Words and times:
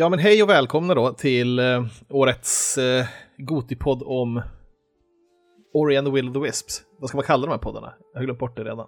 Ja, 0.00 0.08
men 0.08 0.18
hej 0.18 0.42
och 0.42 0.48
välkomna 0.48 0.94
då 0.94 1.12
till 1.12 1.58
eh, 1.58 1.84
årets 2.08 2.78
eh, 2.78 3.06
Gotipodd 3.38 4.02
om 4.06 4.42
Ori 5.74 5.96
and 5.96 6.06
the 6.06 6.12
Will 6.12 6.28
of 6.28 6.34
the 6.34 6.40
Wisps. 6.40 6.82
Vad 6.98 7.08
ska 7.08 7.16
man 7.16 7.24
kalla 7.24 7.46
de 7.46 7.52
här 7.52 7.58
poddarna? 7.58 7.92
Jag 8.12 8.20
har 8.20 8.24
glömt 8.24 8.38
bort 8.38 8.56
det 8.56 8.64
redan. 8.64 8.86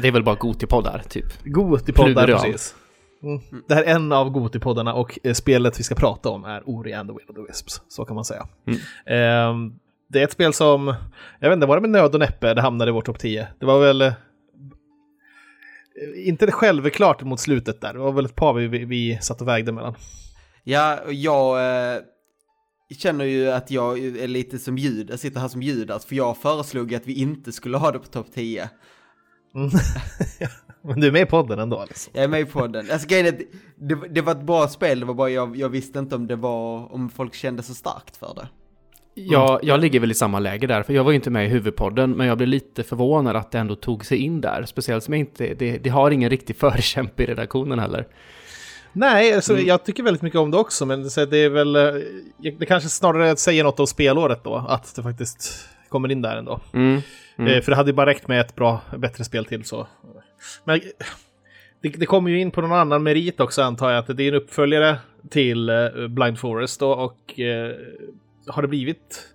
Det 0.00 0.08
är 0.08 0.12
väl 0.12 0.24
bara 0.24 0.34
Gotipoddar, 0.34 1.02
typ. 1.08 1.44
Gotipoddar, 1.44 2.24
Plural. 2.26 2.42
precis. 2.42 2.74
Mm. 3.22 3.40
Det 3.68 3.74
här 3.74 3.82
är 3.82 3.94
en 3.94 4.12
av 4.12 4.30
Gotipoddarna 4.30 4.94
och 4.94 5.18
eh, 5.22 5.32
spelet 5.32 5.80
vi 5.80 5.82
ska 5.82 5.94
prata 5.94 6.28
om 6.28 6.44
är 6.44 6.62
Ori 6.68 6.92
and 6.92 7.08
the 7.08 7.14
Will 7.14 7.28
of 7.28 7.36
the 7.36 7.52
Wisps. 7.52 7.82
Så 7.88 8.04
kan 8.04 8.14
man 8.14 8.24
säga. 8.24 8.46
Mm. 8.66 8.80
Ehm, 9.06 9.72
det 10.08 10.20
är 10.20 10.24
ett 10.24 10.32
spel 10.32 10.52
som, 10.52 10.94
jag 11.40 11.48
vet 11.48 11.56
inte, 11.56 11.66
var 11.66 11.76
det 11.76 11.80
med 11.80 11.90
nöd 11.90 12.14
och 12.14 12.20
näppe 12.20 12.54
det 12.54 12.60
hamnade 12.60 12.88
i 12.88 12.92
vår 12.92 13.02
topp 13.02 13.18
10? 13.18 13.48
Det 13.58 13.66
var 13.66 13.80
väl... 13.80 14.12
eh, 16.02 16.28
Inte 16.28 16.52
självklart 16.52 17.22
mot 17.22 17.40
slutet 17.40 17.80
där, 17.80 17.92
det 17.92 17.98
var 17.98 18.12
väl 18.12 18.24
ett 18.24 18.34
par 18.34 18.54
vi, 18.54 18.66
vi, 18.66 18.84
vi 18.84 19.18
satt 19.22 19.40
och 19.40 19.48
vägde 19.48 19.72
mellan. 19.72 19.94
Ja, 20.64 20.98
jag 21.10 21.58
eh, 21.94 22.00
känner 22.98 23.24
ju 23.24 23.50
att 23.50 23.70
jag 23.70 23.98
är 23.98 24.28
lite 24.28 24.58
som 24.58 24.78
ljud, 24.78 25.10
jag 25.10 25.18
sitter 25.18 25.40
här 25.40 25.48
som 25.48 25.62
Judas, 25.62 26.06
för 26.06 26.16
jag 26.16 26.36
föreslog 26.36 26.94
att 26.94 27.06
vi 27.06 27.12
inte 27.12 27.52
skulle 27.52 27.76
ha 27.76 27.92
det 27.92 27.98
på 27.98 28.06
topp 28.06 28.26
10. 28.34 28.70
Mm. 29.54 29.70
Men 30.82 31.00
du 31.00 31.06
är 31.06 31.12
med 31.12 31.22
i 31.22 31.26
podden 31.26 31.58
ändå 31.58 31.84
liksom. 31.88 32.12
Jag 32.14 32.24
är 32.24 32.28
med 32.28 32.52
på 32.52 32.66
den. 32.66 32.90
Alltså 32.90 33.08
grejen 33.08 33.38
det, 33.76 33.94
det 34.10 34.20
var 34.20 34.32
ett 34.32 34.46
bra 34.46 34.68
spel, 34.68 35.00
det 35.00 35.06
var 35.06 35.14
bara 35.14 35.30
jag, 35.30 35.56
jag 35.56 35.68
visste 35.68 35.98
inte 35.98 36.14
om 36.14 36.26
det 36.26 36.36
var, 36.36 36.92
om 36.92 37.10
folk 37.10 37.34
kände 37.34 37.62
så 37.62 37.74
starkt 37.74 38.16
för 38.16 38.34
det. 38.34 38.48
Jag, 39.14 39.60
jag 39.62 39.80
ligger 39.80 40.00
väl 40.00 40.10
i 40.10 40.14
samma 40.14 40.38
läge 40.38 40.66
där, 40.66 40.82
för 40.82 40.92
jag 40.92 41.04
var 41.04 41.10
ju 41.10 41.14
inte 41.16 41.30
med 41.30 41.44
i 41.46 41.48
huvudpodden, 41.48 42.10
men 42.10 42.26
jag 42.26 42.36
blev 42.36 42.48
lite 42.48 42.82
förvånad 42.82 43.36
att 43.36 43.50
det 43.50 43.58
ändå 43.58 43.74
tog 43.74 44.04
sig 44.04 44.18
in 44.18 44.40
där. 44.40 44.64
Speciellt 44.66 45.04
som 45.04 45.14
jag 45.14 45.18
inte, 45.20 45.54
det, 45.54 45.78
det 45.78 45.90
har 45.90 46.10
ingen 46.10 46.30
riktig 46.30 46.56
förkämpe 46.58 47.22
i 47.22 47.26
redaktionen 47.26 47.78
heller. 47.78 48.06
Nej, 48.92 49.34
alltså, 49.34 49.58
jag 49.58 49.84
tycker 49.84 50.02
väldigt 50.02 50.22
mycket 50.22 50.40
om 50.40 50.50
det 50.50 50.56
också, 50.56 50.86
men 50.86 51.02
det 51.02 51.36
är 51.38 51.48
väl... 51.48 51.76
eh, 51.76 51.82
Det 52.58 52.66
kanske 52.66 52.88
snarare 52.88 53.36
säger 53.36 53.64
något 53.64 53.80
om 53.80 53.86
spelåret 53.86 54.44
då, 54.44 54.54
att 54.68 54.96
det 54.96 55.02
faktiskt 55.02 55.68
kommer 55.88 56.12
in 56.12 56.22
där 56.22 56.36
ändå. 56.36 56.60
Mm. 56.72 56.96
Eh, 57.38 57.60
För 57.62 57.70
det 57.70 57.76
hade 57.76 57.90
ju 57.90 57.94
bara 57.94 58.06
räckt 58.06 58.28
med 58.28 58.40
ett 58.40 58.54
bra, 58.54 58.80
bättre 58.96 59.24
spel 59.24 59.44
till 59.44 59.64
så. 59.64 59.86
Men 60.64 60.80
det, 61.82 61.88
det 61.88 62.06
kommer 62.06 62.30
ju 62.30 62.40
in 62.40 62.50
på 62.50 62.60
någon 62.60 62.72
annan 62.72 63.02
merit 63.02 63.40
också 63.40 63.62
antar 63.62 63.90
jag, 63.90 63.98
att 63.98 64.16
det 64.16 64.22
är 64.22 64.28
en 64.28 64.34
uppföljare 64.34 64.96
till 65.30 65.68
eh, 65.68 66.08
Blind 66.08 66.38
Forest 66.38 66.80
då, 66.80 66.90
och 66.92 67.40
har 68.48 68.62
det 68.62 68.68
blivit 68.68 69.34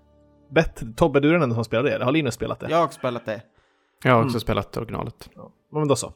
bättre? 0.52 0.88
Tobbe, 0.95 1.19
du 1.19 1.29
är 1.29 1.33
den 1.33 1.41
enda 1.43 1.55
som 1.55 1.63
spelar 1.65 1.83
det, 1.83 1.91
eller 1.95 2.05
har 2.05 2.11
Linus 2.11 2.33
spelat 2.35 2.59
det? 2.59 2.69
Jag 2.69 2.77
har 2.77 2.85
också 2.85 2.99
spelat 2.99 3.25
det. 3.25 3.41
Jag 4.03 4.13
har 4.13 4.23
också 4.25 4.39
spelat 4.39 4.77
originalet. 4.77 5.29
Ja, 5.35 5.51
men 5.71 5.88
då 5.88 5.95
så. 5.95 6.13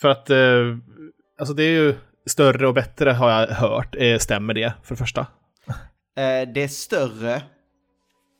För 0.00 0.08
att, 0.08 0.30
eh, 0.30 0.36
alltså 1.38 1.54
det 1.54 1.62
är 1.62 1.70
ju 1.82 1.94
större 2.26 2.68
och 2.68 2.74
bättre 2.74 3.10
har 3.10 3.30
jag 3.30 3.46
hört. 3.48 3.94
Eh, 3.98 4.18
stämmer 4.18 4.54
det, 4.54 4.72
för 4.82 4.94
det 4.94 4.98
första? 4.98 5.20
Eh, 6.16 6.48
det 6.54 6.62
är 6.62 6.68
större, 6.68 7.42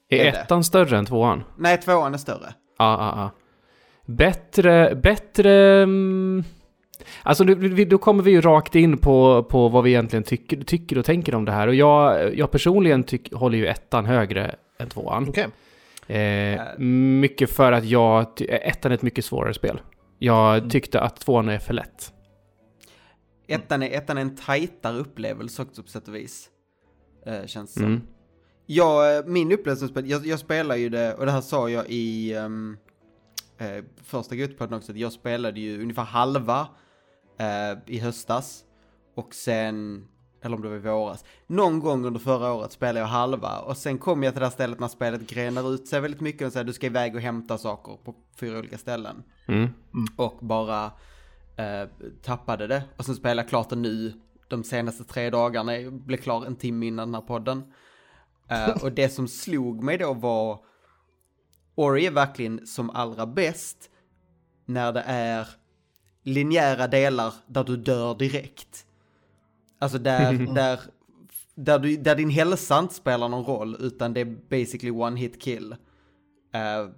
Är 0.08 0.18
Är 0.18 0.24
det? 0.32 0.38
ettan 0.38 0.64
större 0.64 0.98
än 0.98 1.06
tvåan? 1.06 1.44
nej 1.58 1.78
tvåan 1.80 2.14
är 2.14 2.18
större. 2.18 2.54
Ja, 2.78 2.96
ja, 2.98 3.14
ja. 3.16 3.30
Bättre, 4.14 4.94
bättre... 4.94 5.82
mm, 5.82 6.44
Alltså, 7.22 7.44
då 7.88 7.98
kommer 7.98 8.22
vi 8.22 8.30
ju 8.30 8.40
rakt 8.40 8.74
in 8.74 8.98
på, 8.98 9.42
på 9.42 9.68
vad 9.68 9.84
vi 9.84 9.90
egentligen 9.90 10.22
tycker, 10.22 10.64
tycker 10.64 10.98
och 10.98 11.04
tänker 11.04 11.34
om 11.34 11.44
det 11.44 11.52
här. 11.52 11.68
Och 11.68 11.74
jag, 11.74 12.34
jag 12.38 12.50
personligen 12.50 13.02
tyck, 13.02 13.32
håller 13.32 13.58
ju 13.58 13.66
ettan 13.66 14.06
högre 14.06 14.54
än 14.78 14.88
tvåan. 14.88 15.28
Okej. 15.28 15.48
Eh, 16.06 16.78
mycket 16.78 17.50
för 17.50 17.72
att 17.72 17.84
jag... 17.84 18.36
ty- 18.36 18.46
Ettan 18.46 18.92
är 18.92 18.94
ett 18.94 19.02
mycket 19.02 19.24
svårare 19.24 19.54
spel. 19.54 19.80
Jag 20.18 20.70
tyckte 20.70 21.00
att 21.00 21.20
tvåan 21.20 21.48
är 21.48 21.58
för 21.58 21.74
lätt. 21.74 22.12
Ettan 23.46 23.82
är, 23.82 23.90
ettan 23.90 24.16
är 24.18 24.22
en 24.22 24.36
tajtare 24.36 24.96
upplevelse 24.96 25.62
också 25.62 25.82
på 25.82 25.88
sätt 25.88 26.08
och 26.08 26.14
vis. 26.14 26.48
Eh, 27.26 27.46
känns 27.46 27.74
det 27.74 27.80
som. 27.80 27.88
Mm. 27.88 28.00
Ja, 28.66 29.12
eh, 29.12 29.24
min 29.26 29.52
upplevelse, 29.52 29.88
jag, 30.04 30.26
jag 30.26 30.38
spelar 30.38 30.76
ju 30.76 30.88
det, 30.88 31.14
och 31.14 31.26
det 31.26 31.32
här 31.32 31.40
sa 31.40 31.68
jag 31.68 31.84
i 31.88 32.34
um, 32.34 32.76
eh, 33.58 33.84
första 34.04 34.34
Gutpodden 34.36 34.78
också, 34.78 34.92
att 34.92 34.98
jag 34.98 35.12
spelade 35.12 35.60
ju 35.60 35.82
ungefär 35.82 36.02
halva 36.02 36.68
eh, 37.38 37.78
i 37.86 37.98
höstas. 37.98 38.64
Och 39.14 39.34
sen, 39.34 40.06
eller 40.42 40.56
om 40.56 40.62
det 40.62 40.68
var 40.68 40.76
i 40.76 40.78
våras, 40.78 41.24
någon 41.46 41.80
gång 41.80 42.04
under 42.04 42.20
förra 42.20 42.52
året 42.52 42.72
spelade 42.72 43.00
jag 43.00 43.06
halva. 43.06 43.58
Och 43.58 43.76
sen 43.76 43.98
kom 43.98 44.22
jag 44.22 44.32
till 44.32 44.40
det 44.40 44.46
här 44.46 44.52
stället 44.52 44.80
när 44.80 44.88
spelet 44.88 45.30
grenar 45.30 45.74
ut 45.74 45.88
sig 45.88 46.00
väldigt 46.00 46.20
mycket 46.20 46.46
och 46.46 46.52
säger 46.52 46.64
du 46.64 46.72
ska 46.72 46.86
iväg 46.86 47.14
och 47.14 47.20
hämta 47.20 47.58
saker 47.58 47.98
på 48.04 48.14
fyra 48.40 48.58
olika 48.58 48.78
ställen. 48.78 49.22
Mm. 49.48 49.68
Och 50.16 50.38
bara 50.40 50.84
eh, 51.56 51.88
tappade 52.22 52.66
det. 52.66 52.82
Och 52.96 53.04
sen 53.04 53.14
spelade 53.14 53.40
jag 53.40 53.48
klart 53.48 53.68
det 53.68 53.76
nu 53.76 54.12
de 54.48 54.64
senaste 54.64 55.04
tre 55.04 55.30
dagarna. 55.30 55.76
Jag 55.76 55.92
blev 55.92 56.16
klar 56.16 56.46
en 56.46 56.56
timme 56.56 56.86
innan 56.86 57.08
den 57.08 57.14
här 57.14 57.28
podden. 57.28 57.62
Eh, 58.48 58.82
och 58.82 58.92
det 58.92 59.08
som 59.08 59.28
slog 59.28 59.82
mig 59.82 59.98
då 59.98 60.14
var 60.14 60.60
Ori 61.74 62.06
är 62.06 62.10
verkligen 62.10 62.66
som 62.66 62.90
allra 62.90 63.26
bäst 63.26 63.90
när 64.66 64.92
det 64.92 65.02
är 65.06 65.48
linjära 66.24 66.86
delar 66.86 67.34
där 67.46 67.64
du 67.64 67.76
dör 67.76 68.14
direkt. 68.14 68.86
Alltså 69.78 69.98
där, 69.98 70.54
där, 70.54 70.80
där, 71.54 71.78
du, 71.78 71.96
där 71.96 72.16
din 72.16 72.30
hälsa 72.30 72.78
inte 72.78 72.94
spelar 72.94 73.28
någon 73.28 73.44
roll 73.44 73.76
utan 73.80 74.14
det 74.14 74.20
är 74.20 74.36
basically 74.50 74.90
one 74.90 75.20
hit 75.20 75.42
kill. 75.42 75.72
Eh, 76.54 76.88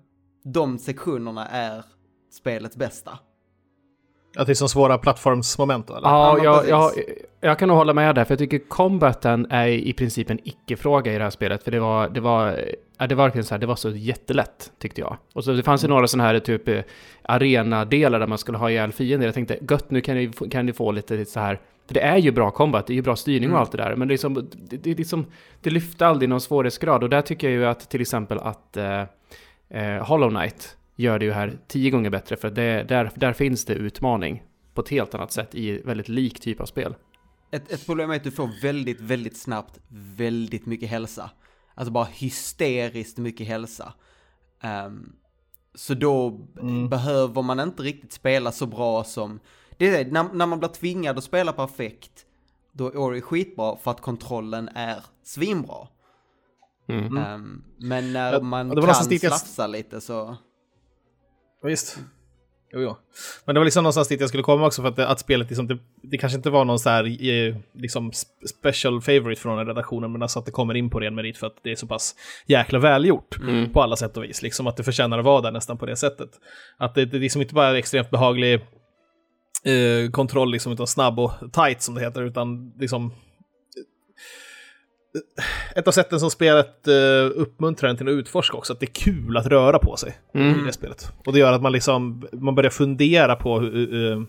de 0.42 0.78
sektionerna 0.78 1.48
är 1.48 1.84
spelets 2.32 2.76
bästa. 2.76 3.18
Att 4.36 4.46
det 4.46 4.52
är 4.52 4.54
som 4.54 4.68
svåra 4.68 4.98
plattformsmoment 4.98 5.90
eller? 5.90 6.08
Ja, 6.08 6.26
Ja, 6.26 6.44
jag, 6.44 6.68
jag, 6.68 6.92
jag 7.40 7.58
kan 7.58 7.68
nog 7.68 7.76
hålla 7.76 7.92
med 7.92 8.14
där, 8.14 8.24
för 8.24 8.32
jag 8.32 8.38
tycker 8.38 8.58
combaten 8.58 9.46
är 9.50 9.66
i 9.68 9.92
princip 9.92 10.30
en 10.30 10.38
icke-fråga 10.44 11.14
i 11.14 11.18
det 11.18 11.22
här 11.22 11.30
spelet. 11.30 11.62
För 11.62 11.70
det 11.70 11.80
var, 11.80 12.08
det 12.08 12.20
var, 12.20 12.60
ja, 12.98 13.06
det 13.06 13.14
var 13.14 13.24
verkligen 13.24 13.44
så 13.44 13.54
här, 13.54 13.58
det 13.58 13.66
var 13.66 13.76
så 13.76 13.90
jättelätt, 13.90 14.72
tyckte 14.78 15.00
jag. 15.00 15.16
Och 15.32 15.44
så 15.44 15.52
det 15.52 15.62
fanns 15.62 15.84
ju 15.84 15.88
några 15.88 16.06
sådana 16.06 16.28
här 16.28 16.38
typ 16.38 16.68
eh, 16.68 16.80
arena-delar 17.22 18.20
där 18.20 18.26
man 18.26 18.38
skulle 18.38 18.58
ha 18.58 18.70
ihjäl 18.70 18.92
fiender. 18.92 19.26
Jag 19.26 19.34
tänkte, 19.34 19.58
gött, 19.70 19.90
nu 19.90 20.00
kan 20.00 20.16
ni, 20.16 20.30
kan 20.50 20.66
ni 20.66 20.72
få 20.72 20.92
lite 20.92 21.24
så 21.24 21.40
här, 21.40 21.60
för 21.86 21.94
det 21.94 22.00
är 22.00 22.16
ju 22.16 22.30
bra 22.30 22.50
combat, 22.50 22.86
det 22.86 22.92
är 22.92 22.94
ju 22.94 23.02
bra 23.02 23.16
styrning 23.16 23.52
och 23.52 23.58
allt 23.58 23.72
det 23.72 23.78
där, 23.78 23.96
men 23.96 24.08
det, 24.08 24.14
är 24.14 24.18
som, 24.18 24.34
det, 24.34 24.76
det, 24.76 24.90
är 24.90 24.94
liksom, 24.94 25.26
det 25.60 25.70
lyfte 25.70 26.06
aldrig 26.06 26.28
någon 26.28 26.40
svårighetsgrad. 26.40 27.02
Och 27.02 27.10
där 27.10 27.22
tycker 27.22 27.50
jag 27.50 27.56
ju 27.56 27.66
att 27.66 27.90
till 27.90 28.00
exempel 28.00 28.38
att 28.38 28.76
eh, 28.76 29.00
eh, 29.70 30.06
Hollow 30.06 30.30
Knight 30.30 30.76
gör 30.96 31.18
det 31.18 31.24
ju 31.24 31.32
här 31.32 31.58
tio 31.68 31.90
gånger 31.90 32.10
bättre, 32.10 32.36
för 32.36 32.50
det, 32.50 32.82
där, 32.82 33.10
där 33.14 33.32
finns 33.32 33.64
det 33.64 33.74
utmaning 33.74 34.42
på 34.74 34.80
ett 34.80 34.88
helt 34.88 35.14
annat 35.14 35.32
sätt 35.32 35.54
i 35.54 35.82
väldigt 35.82 36.08
lik 36.08 36.40
typ 36.40 36.60
av 36.60 36.66
spel. 36.66 36.94
Ett, 37.50 37.72
ett 37.72 37.86
problem 37.86 38.10
är 38.10 38.16
att 38.16 38.24
du 38.24 38.30
får 38.30 38.62
väldigt, 38.62 39.00
väldigt 39.00 39.36
snabbt 39.36 39.80
väldigt 39.88 40.66
mycket 40.66 40.88
hälsa. 40.88 41.30
Alltså 41.74 41.92
bara 41.92 42.04
hysteriskt 42.04 43.18
mycket 43.18 43.46
hälsa. 43.46 43.92
Ehm, 44.60 45.12
så 45.74 45.94
då 45.94 46.30
behöver 46.90 47.42
man 47.42 47.60
inte 47.60 47.82
riktigt 47.82 48.12
spela 48.12 48.52
så 48.52 48.66
bra 48.66 49.04
som... 49.04 49.40
Det 49.78 49.88
är 49.88 50.04
det, 50.04 50.12
när, 50.12 50.24
när 50.32 50.46
man 50.46 50.58
blir 50.58 50.68
tvingad 50.68 51.18
att 51.18 51.24
spela 51.24 51.52
perfekt, 51.52 52.26
då 52.72 52.86
är 52.86 52.96
Ori 52.96 53.20
skitbra 53.20 53.76
för 53.76 53.90
att 53.90 54.00
kontrollen 54.00 54.68
är 54.74 55.04
svinbra. 55.22 55.88
Mm. 56.88 57.16
Ehm, 57.16 57.64
men 57.76 58.12
när 58.12 58.32
Ja, 58.32 58.40
man 58.40 58.82
kan 58.82 58.94
slafsa 59.18 59.66
lite 59.66 60.00
så... 60.00 60.36
Visst. 61.66 61.98
Jo, 62.72 62.80
jo. 62.80 62.96
Men 63.44 63.54
det 63.54 63.60
var 63.60 63.64
liksom 63.64 63.82
någonstans 63.82 64.08
dit 64.08 64.20
jag 64.20 64.28
skulle 64.28 64.42
komma 64.42 64.66
också 64.66 64.82
för 64.82 64.88
att, 64.88 64.98
att 64.98 65.20
spelet 65.20 65.48
liksom, 65.48 65.66
det, 65.66 65.78
det 66.02 66.18
kanske 66.18 66.36
inte 66.36 66.50
var 66.50 66.64
någon 66.64 66.78
så 66.78 66.90
här 66.90 67.04
eh, 67.04 67.56
liksom 67.74 68.10
sp- 68.10 68.46
special 68.58 69.00
favorite 69.02 69.40
från 69.40 69.66
redaktionen, 69.66 70.12
men 70.12 70.22
alltså 70.22 70.38
att 70.38 70.46
det 70.46 70.52
kommer 70.52 70.74
in 70.74 70.90
på 70.90 71.00
ren 71.00 71.14
merit 71.14 71.38
för 71.38 71.46
att 71.46 71.56
det 71.62 71.70
är 71.70 71.76
så 71.76 71.86
pass 71.86 72.14
jäkla 72.46 72.78
välgjort 72.78 73.38
på 73.72 73.82
alla 73.82 73.96
sätt 73.96 74.16
och 74.16 74.24
vis. 74.24 74.42
Liksom 74.42 74.66
att 74.66 74.76
det 74.76 74.84
förtjänar 74.84 75.18
att 75.18 75.24
vara 75.24 75.40
där 75.40 75.52
nästan 75.52 75.78
på 75.78 75.86
det 75.86 75.96
sättet. 75.96 76.30
Att 76.76 76.94
det, 76.94 77.04
det 77.04 77.16
är 77.16 77.20
liksom 77.20 77.42
inte 77.42 77.54
bara 77.54 77.68
är 77.68 77.74
extremt 77.74 78.10
behaglig 78.10 78.54
eh, 79.64 80.10
kontroll, 80.12 80.52
liksom, 80.52 80.72
utan 80.72 80.86
snabb 80.86 81.18
och 81.18 81.32
tight 81.52 81.82
som 81.82 81.94
det 81.94 82.00
heter, 82.00 82.22
utan 82.22 82.72
liksom 82.78 83.12
ett 85.74 85.88
av 85.88 85.92
sätten 85.92 86.20
som 86.20 86.30
spelet 86.30 86.88
uh, 86.88 87.30
uppmuntrar 87.34 87.90
en 87.90 87.96
till 87.96 88.08
att 88.08 88.12
utforska 88.12 88.56
också, 88.56 88.72
att 88.72 88.80
det 88.80 88.86
är 88.86 88.92
kul 88.92 89.36
att 89.36 89.46
röra 89.46 89.78
på 89.78 89.96
sig 89.96 90.16
i 90.32 90.64
det 90.66 90.72
spelet. 90.72 91.12
Och 91.26 91.32
det 91.32 91.38
gör 91.38 91.52
att 91.52 91.62
man 91.62 91.72
liksom, 91.72 92.28
man 92.32 92.54
börjar 92.54 92.70
fundera 92.70 93.36
på 93.36 93.60
hur, 93.60 93.94
uh, 93.94 94.22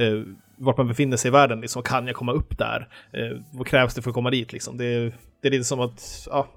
uh, 0.00 0.24
vart 0.56 0.76
man 0.76 0.88
befinner 0.88 1.16
sig 1.16 1.28
i 1.28 1.32
världen. 1.32 1.60
Liksom, 1.60 1.82
kan 1.82 2.06
jag 2.06 2.16
komma 2.16 2.32
upp 2.32 2.58
där? 2.58 2.88
Vad 3.52 3.66
krävs 3.66 3.94
det 3.94 4.02
för 4.02 4.10
att 4.10 4.14
komma 4.14 4.30
dit? 4.30 4.52
Liksom? 4.52 4.76
Det, 4.78 5.12
det 5.42 5.48
är 5.48 5.50
lite 5.50 5.64
som 5.64 5.80
att, 5.80 6.26
ja, 6.30 6.48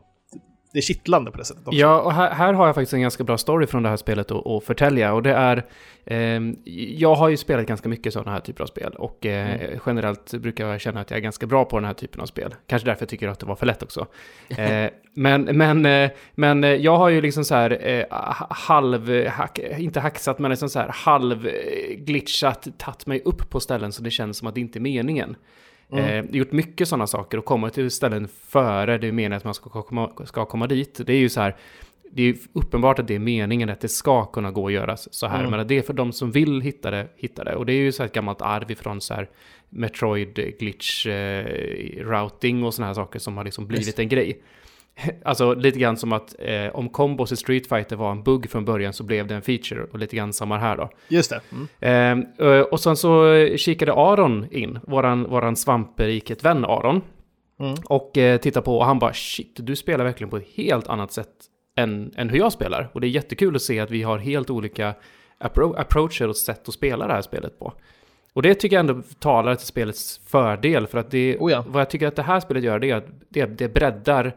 det 0.75 0.79
är 0.79 0.81
kittlande 0.81 1.31
på 1.31 1.37
det 1.37 1.45
sättet 1.45 1.67
också. 1.67 1.79
Ja, 1.79 2.01
och 2.01 2.13
här, 2.13 2.31
här 2.31 2.53
har 2.53 2.65
jag 2.65 2.75
faktiskt 2.75 2.93
en 2.93 3.01
ganska 3.01 3.23
bra 3.23 3.37
story 3.37 3.67
från 3.67 3.83
det 3.83 3.89
här 3.89 3.97
spelet 3.97 4.31
att, 4.31 4.47
att 4.47 4.63
förtälja. 4.63 5.13
Och 5.13 5.23
det 5.23 5.33
är... 5.33 5.65
ehm, 6.05 6.55
jag 6.97 7.15
har 7.15 7.29
ju 7.29 7.37
spelat 7.37 7.65
ganska 7.65 7.89
mycket 7.89 8.13
sådana 8.13 8.31
här 8.31 8.39
typer 8.39 8.63
av 8.63 8.67
spel. 8.67 8.93
Och 8.97 9.25
eh, 9.25 9.79
generellt 9.85 10.33
brukar 10.33 10.67
jag 10.67 10.81
känna 10.81 11.01
att 11.01 11.11
jag 11.11 11.17
är 11.17 11.21
ganska 11.21 11.45
bra 11.47 11.65
på 11.65 11.77
den 11.77 11.85
här 11.85 11.93
typen 11.93 12.21
av 12.21 12.25
spel. 12.25 12.55
Kanske 12.67 12.87
därför 12.87 13.01
jag 13.01 13.09
tycker 13.09 13.27
att 13.27 13.39
det 13.39 13.45
var 13.45 13.55
för 13.55 13.65
lätt 13.65 13.83
också. 13.83 14.07
Eh, 14.57 14.89
men, 15.13 15.41
men, 15.43 15.85
eh, 15.85 16.11
men 16.35 16.63
eh, 16.63 16.69
jag 16.69 16.97
har 16.97 17.09
ju 17.09 17.21
liksom 17.21 17.45
så 17.45 17.55
här 17.55 17.87
eh, 17.87 18.05
ha- 18.09 18.47
halv... 18.49 19.27
Hack, 19.27 19.59
inte 19.77 19.99
hacksat, 19.99 20.39
men 20.39 20.51
liksom 20.51 20.69
så 20.69 20.79
här 20.79 20.89
halv 20.93 21.47
eh, 21.47 21.95
glitchat, 21.97 22.67
tagit 22.77 23.05
mig 23.05 23.21
upp 23.25 23.49
på 23.49 23.59
ställen 23.59 23.91
så 23.91 24.03
det 24.03 24.11
känns 24.11 24.37
som 24.37 24.47
att 24.47 24.55
det 24.55 24.61
inte 24.61 24.79
är 24.79 24.81
meningen. 24.81 25.35
Mm. 25.91 26.25
Eh, 26.25 26.35
gjort 26.35 26.51
mycket 26.51 26.87
sådana 26.87 27.07
saker 27.07 27.37
och 27.37 27.45
kommit 27.45 27.73
till 27.73 27.91
ställen 27.91 28.27
före 28.47 28.97
det 28.97 29.07
är 29.07 29.11
meningen 29.11 29.37
att 29.37 29.43
man 29.43 29.53
ska 29.53 29.69
komma, 29.69 30.11
ska 30.25 30.45
komma 30.45 30.67
dit. 30.67 31.01
Det 31.05 31.13
är 31.13 31.17
ju 31.17 31.29
så 31.29 31.41
här, 31.41 31.55
det 32.11 32.23
är 32.23 32.35
uppenbart 32.53 32.99
att 32.99 33.07
det 33.07 33.15
är 33.15 33.19
meningen 33.19 33.69
att 33.69 33.81
det 33.81 33.87
ska 33.87 34.25
kunna 34.25 34.51
gå 34.51 34.67
att 34.67 34.73
göra 34.73 34.97
så 34.97 35.27
här. 35.27 35.39
Mm. 35.39 35.51
Men 35.51 35.67
det 35.67 35.77
är 35.77 35.81
för 35.81 35.93
de 35.93 36.11
som 36.11 36.31
vill 36.31 36.61
hitta 36.61 36.91
det, 36.91 37.07
hitta 37.15 37.43
det. 37.43 37.55
Och 37.55 37.65
det 37.65 37.73
är 37.73 37.77
ju 37.77 37.91
så 37.91 38.03
här 38.03 38.07
ett 38.07 38.13
gammalt 38.13 38.41
arv 38.41 38.71
ifrån 38.71 39.01
så 39.01 39.13
här 39.13 39.29
Metroid 39.69 40.57
glitch 40.59 41.07
eh, 41.07 41.45
routing 42.05 42.63
och 42.63 42.73
sådana 42.73 42.87
här 42.87 42.93
saker 42.93 43.19
som 43.19 43.37
har 43.37 43.43
liksom 43.43 43.67
blivit 43.67 43.87
Just. 43.87 43.99
en 43.99 44.09
grej. 44.09 44.41
Alltså 45.25 45.53
lite 45.53 45.79
grann 45.79 45.97
som 45.97 46.13
att 46.13 46.35
eh, 46.39 46.75
om 46.75 46.89
kombos 46.89 47.31
i 47.31 47.35
Street 47.35 47.67
Fighter 47.67 47.95
var 47.95 48.11
en 48.11 48.23
bugg 48.23 48.49
från 48.49 48.65
början 48.65 48.93
så 48.93 49.03
blev 49.03 49.27
det 49.27 49.35
en 49.35 49.41
feature 49.41 49.83
och 49.91 49.99
lite 49.99 50.15
grann 50.15 50.33
samma 50.33 50.57
här 50.57 50.77
då. 50.77 50.89
Just 51.07 51.29
det. 51.29 51.41
Mm. 51.81 52.25
Eh, 52.37 52.61
och 52.61 52.79
sen 52.79 52.97
så 52.97 53.35
kikade 53.57 53.93
Aron 53.93 54.47
in, 54.51 54.79
våran, 54.83 55.23
våran 55.23 55.55
svamperiket 55.55 56.45
vän 56.45 56.65
Aron. 56.65 57.01
Mm. 57.59 57.75
Och 57.85 58.17
eh, 58.17 58.37
tittade 58.39 58.65
på 58.65 58.77
och 58.77 58.85
han 58.85 58.99
bara 58.99 59.13
shit, 59.13 59.55
du 59.55 59.75
spelar 59.75 60.05
verkligen 60.05 60.29
på 60.29 60.37
ett 60.37 60.47
helt 60.55 60.87
annat 60.87 61.11
sätt 61.11 61.29
än, 61.75 62.13
än 62.17 62.29
hur 62.29 62.37
jag 62.37 62.51
spelar. 62.51 62.89
Och 62.93 63.01
det 63.01 63.07
är 63.07 63.09
jättekul 63.09 63.55
att 63.55 63.61
se 63.61 63.79
att 63.79 63.91
vi 63.91 64.03
har 64.03 64.17
helt 64.17 64.49
olika 64.49 64.93
appro 65.37 65.73
approacher 65.73 66.27
och 66.27 66.37
sätt 66.37 66.67
att 66.67 66.73
spela 66.73 67.07
det 67.07 67.13
här 67.13 67.21
spelet 67.21 67.59
på. 67.59 67.73
Och 68.33 68.41
det 68.41 68.55
tycker 68.55 68.75
jag 68.75 68.79
ändå 68.89 69.01
talar 69.19 69.55
till 69.55 69.67
spelets 69.67 70.21
fördel. 70.27 70.87
För 70.87 70.97
att 70.97 71.11
det, 71.11 71.37
oh 71.39 71.51
ja. 71.51 71.63
vad 71.67 71.81
jag 71.81 71.89
tycker 71.89 72.07
att 72.07 72.15
det 72.15 72.23
här 72.23 72.39
spelet 72.39 72.63
gör 72.63 72.79
det 72.79 72.91
är 72.91 72.95
att 72.95 73.07
det, 73.29 73.45
det 73.45 73.73
breddar 73.73 74.35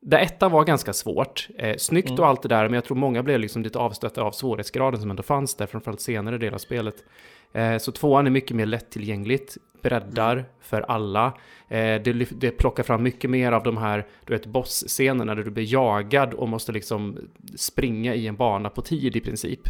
det 0.00 0.18
etta 0.18 0.48
var 0.48 0.64
ganska 0.64 0.92
svårt. 0.92 1.48
Eh, 1.58 1.76
snyggt 1.76 2.08
mm. 2.08 2.20
och 2.20 2.26
allt 2.26 2.42
det 2.42 2.48
där, 2.48 2.64
men 2.64 2.74
jag 2.74 2.84
tror 2.84 2.96
många 2.96 3.22
blev 3.22 3.40
liksom 3.40 3.62
lite 3.62 3.78
avstötta 3.78 4.22
av 4.22 4.32
svårighetsgraden 4.32 5.00
som 5.00 5.10
ändå 5.10 5.22
fanns 5.22 5.54
där, 5.54 5.66
framförallt 5.66 6.00
senare 6.00 6.38
del 6.38 6.54
av 6.54 6.58
spelet. 6.58 7.04
Eh, 7.52 7.78
så 7.78 7.92
tvåan 7.92 8.26
är 8.26 8.30
mycket 8.30 8.56
mer 8.56 8.66
lättillgängligt, 8.66 9.56
breddar 9.82 10.32
mm. 10.32 10.44
för 10.60 10.80
alla. 10.80 11.26
Eh, 11.68 12.02
det, 12.02 12.40
det 12.40 12.50
plockar 12.50 12.82
fram 12.82 13.02
mycket 13.02 13.30
mer 13.30 13.52
av 13.52 13.62
de 13.62 13.76
här, 13.76 14.06
du 14.24 14.32
vet, 14.32 14.46
boss-scenerna 14.46 15.34
där 15.34 15.42
du 15.42 15.50
blir 15.50 15.72
jagad 15.72 16.34
och 16.34 16.48
måste 16.48 16.72
liksom 16.72 17.18
springa 17.56 18.14
i 18.14 18.26
en 18.26 18.36
bana 18.36 18.70
på 18.70 18.82
tid 18.82 19.16
i 19.16 19.20
princip. 19.20 19.60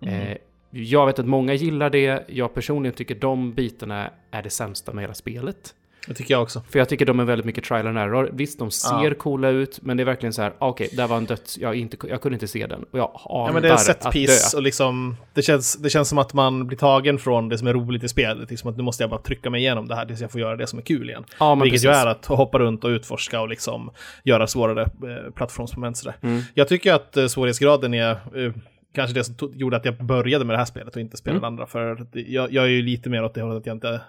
Mm. 0.00 0.14
Eh, 0.14 0.36
jag 0.70 1.06
vet 1.06 1.18
att 1.18 1.26
många 1.26 1.54
gillar 1.54 1.90
det, 1.90 2.24
jag 2.28 2.54
personligen 2.54 2.94
tycker 2.94 3.14
de 3.14 3.52
bitarna 3.52 4.10
är 4.30 4.42
det 4.42 4.50
sämsta 4.50 4.92
med 4.92 5.02
hela 5.02 5.14
spelet. 5.14 5.74
Det 6.06 6.14
tycker 6.14 6.34
jag 6.34 6.42
också. 6.42 6.62
För 6.70 6.78
jag 6.78 6.88
tycker 6.88 7.06
de 7.06 7.20
är 7.20 7.24
väldigt 7.24 7.46
mycket 7.46 7.64
trial 7.64 7.86
and 7.86 7.98
error. 7.98 8.30
Visst, 8.32 8.58
de 8.58 8.70
ser 8.70 9.04
ja. 9.04 9.14
coola 9.14 9.48
ut, 9.48 9.78
men 9.82 9.96
det 9.96 10.02
är 10.02 10.04
verkligen 10.04 10.32
så 10.32 10.42
här, 10.42 10.52
okej, 10.58 10.84
okay, 10.84 10.96
där 10.96 11.06
var 11.06 11.16
en 11.16 11.24
döds, 11.24 11.58
jag, 11.58 11.74
inte, 11.74 11.96
jag 12.08 12.20
kunde 12.20 12.36
inte 12.36 12.48
se 12.48 12.66
den. 12.66 12.82
Och 12.90 12.98
jag 12.98 13.10
ja, 13.24 13.50
men 13.52 13.62
det 13.62 13.68
är 13.68 13.76
set 13.76 14.10
piece 14.12 14.56
och 14.56 14.62
liksom, 14.62 15.16
det 15.34 15.42
känns, 15.42 15.76
det 15.76 15.90
känns 15.90 16.08
som 16.08 16.18
att 16.18 16.34
man 16.34 16.66
blir 16.66 16.78
tagen 16.78 17.18
från 17.18 17.48
det 17.48 17.58
som 17.58 17.66
är 17.66 17.74
roligt 17.74 18.04
i 18.04 18.08
spelet. 18.08 18.50
Liksom 18.50 18.70
att 18.70 18.76
nu 18.76 18.82
måste 18.82 19.02
jag 19.02 19.10
bara 19.10 19.20
trycka 19.20 19.50
mig 19.50 19.60
igenom 19.60 19.88
det 19.88 19.94
här 19.94 20.06
tills 20.06 20.20
jag 20.20 20.30
får 20.30 20.40
göra 20.40 20.56
det 20.56 20.66
som 20.66 20.78
är 20.78 20.82
kul 20.82 21.10
igen. 21.10 21.24
Ja, 21.38 21.54
Vilket 21.54 21.72
precis. 21.72 21.86
ju 21.86 21.90
är 21.90 22.06
att 22.06 22.26
hoppa 22.26 22.58
runt 22.58 22.84
och 22.84 22.88
utforska 22.88 23.40
och 23.40 23.48
liksom 23.48 23.90
göra 24.24 24.46
svårare 24.46 24.82
eh, 24.82 25.32
plattformsmoment. 25.34 26.02
Mm. 26.20 26.42
Jag 26.54 26.68
tycker 26.68 26.92
att 26.92 27.16
eh, 27.16 27.26
svårighetsgraden 27.26 27.94
är 27.94 28.10
eh, 28.10 28.52
kanske 28.92 29.14
det 29.14 29.24
som 29.24 29.34
gjorde 29.54 29.76
att 29.76 29.84
jag 29.84 30.04
började 30.04 30.44
med 30.44 30.54
det 30.54 30.58
här 30.58 30.64
spelet 30.64 30.94
och 30.94 31.00
inte 31.00 31.16
spelade 31.16 31.38
mm. 31.38 31.46
andra. 31.46 31.66
För 31.66 32.06
jag, 32.12 32.52
jag, 32.52 32.64
är 32.64 32.68
ju 32.68 32.82
lite 32.82 33.10
mer 33.10 33.24
åt 33.24 33.34
det 33.34 33.42
hållet 33.42 33.58
att 33.58 33.66
jag 33.66 33.76
inte... 33.76 34.00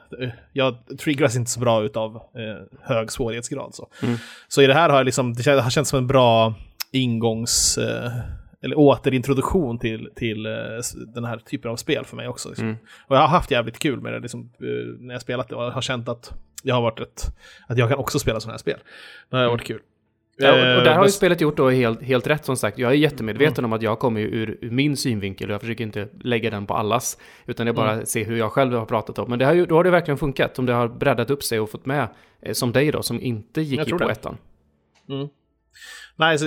Jag 0.53 0.75
triggas 0.99 1.35
inte 1.35 1.51
så 1.51 1.59
bra 1.59 1.83
utav 1.83 2.15
eh, 2.15 2.79
hög 2.81 3.11
svårighetsgrad. 3.11 3.75
Så. 3.75 3.87
Mm. 4.03 4.17
så 4.47 4.61
i 4.61 4.67
det 4.67 4.73
här 4.73 4.89
har 4.89 4.97
jag 4.97 5.05
liksom, 5.05 5.33
det 5.33 5.61
har 5.61 5.69
känts 5.69 5.89
som 5.89 5.99
en 5.99 6.07
bra 6.07 6.53
ingångs... 6.91 7.77
Eh, 7.77 8.11
eller 8.63 8.79
återintroduktion 8.79 9.79
till, 9.79 10.09
till 10.15 10.45
eh, 10.45 10.51
den 11.13 11.25
här 11.25 11.37
typen 11.37 11.71
av 11.71 11.75
spel 11.75 12.05
för 12.05 12.15
mig 12.15 12.27
också. 12.27 12.49
Liksom. 12.49 12.67
Mm. 12.67 12.77
Och 13.07 13.15
jag 13.15 13.21
har 13.21 13.27
haft 13.27 13.51
jävligt 13.51 13.79
kul 13.79 14.01
med 14.01 14.13
det 14.13 14.19
liksom, 14.19 14.51
eh, 14.59 14.99
när 14.99 15.13
jag 15.13 15.21
spelat 15.21 15.49
det 15.49 15.55
och 15.55 15.71
har 15.71 15.81
känt 15.81 16.09
att 16.09 16.33
jag 16.63 16.75
har 16.75 16.81
varit 16.81 16.99
ett, 16.99 17.35
att 17.67 17.77
jag 17.77 17.89
kan 17.89 17.97
också 17.97 18.19
spela 18.19 18.39
sådana 18.39 18.53
här 18.53 18.57
spel. 18.57 18.79
Det 19.29 19.37
har 19.37 19.49
varit 19.49 19.67
kul. 19.67 19.79
Ja, 20.41 20.53
och, 20.53 20.77
och 20.77 20.83
där 20.83 20.95
har 20.95 21.05
ju 21.05 21.11
spelet 21.11 21.41
gjort 21.41 21.57
då 21.57 21.69
helt, 21.69 22.01
helt 22.01 22.27
rätt 22.27 22.45
som 22.45 22.57
sagt. 22.57 22.77
Jag 22.77 22.91
är 22.91 22.95
jättemedveten 22.95 23.57
mm. 23.57 23.65
om 23.65 23.73
att 23.73 23.81
jag 23.81 23.99
kommer 23.99 24.21
ur, 24.21 24.57
ur, 24.61 24.71
min 24.71 24.97
synvinkel 24.97 25.49
och 25.49 25.53
jag 25.53 25.61
försöker 25.61 25.83
inte 25.83 26.07
lägga 26.21 26.49
den 26.49 26.65
på 26.65 26.73
allas. 26.73 27.17
Utan 27.45 27.65
det 27.65 27.71
är 27.71 27.73
bara 27.73 27.91
mm. 27.91 28.05
se 28.05 28.23
hur 28.23 28.37
jag 28.37 28.51
själv 28.51 28.73
har 28.73 28.85
pratat 28.85 29.19
om. 29.19 29.29
Men 29.29 29.39
det 29.39 29.45
har 29.45 29.53
ju, 29.53 29.65
då 29.65 29.75
har 29.75 29.83
det 29.83 29.89
verkligen 29.89 30.17
funkat. 30.17 30.59
Om 30.59 30.65
det 30.65 30.73
har 30.73 30.87
breddat 30.87 31.29
upp 31.29 31.43
sig 31.43 31.59
och 31.59 31.69
fått 31.69 31.85
med, 31.85 32.07
eh, 32.41 32.53
som 32.53 32.71
dig 32.71 32.91
då, 32.91 33.03
som 33.03 33.21
inte 33.21 33.61
gick 33.61 33.87
i 33.87 33.91
på 33.91 33.97
det. 33.97 34.11
ettan. 34.11 34.37
Mm. 35.09 35.27
Nej, 36.15 36.39
så 36.39 36.45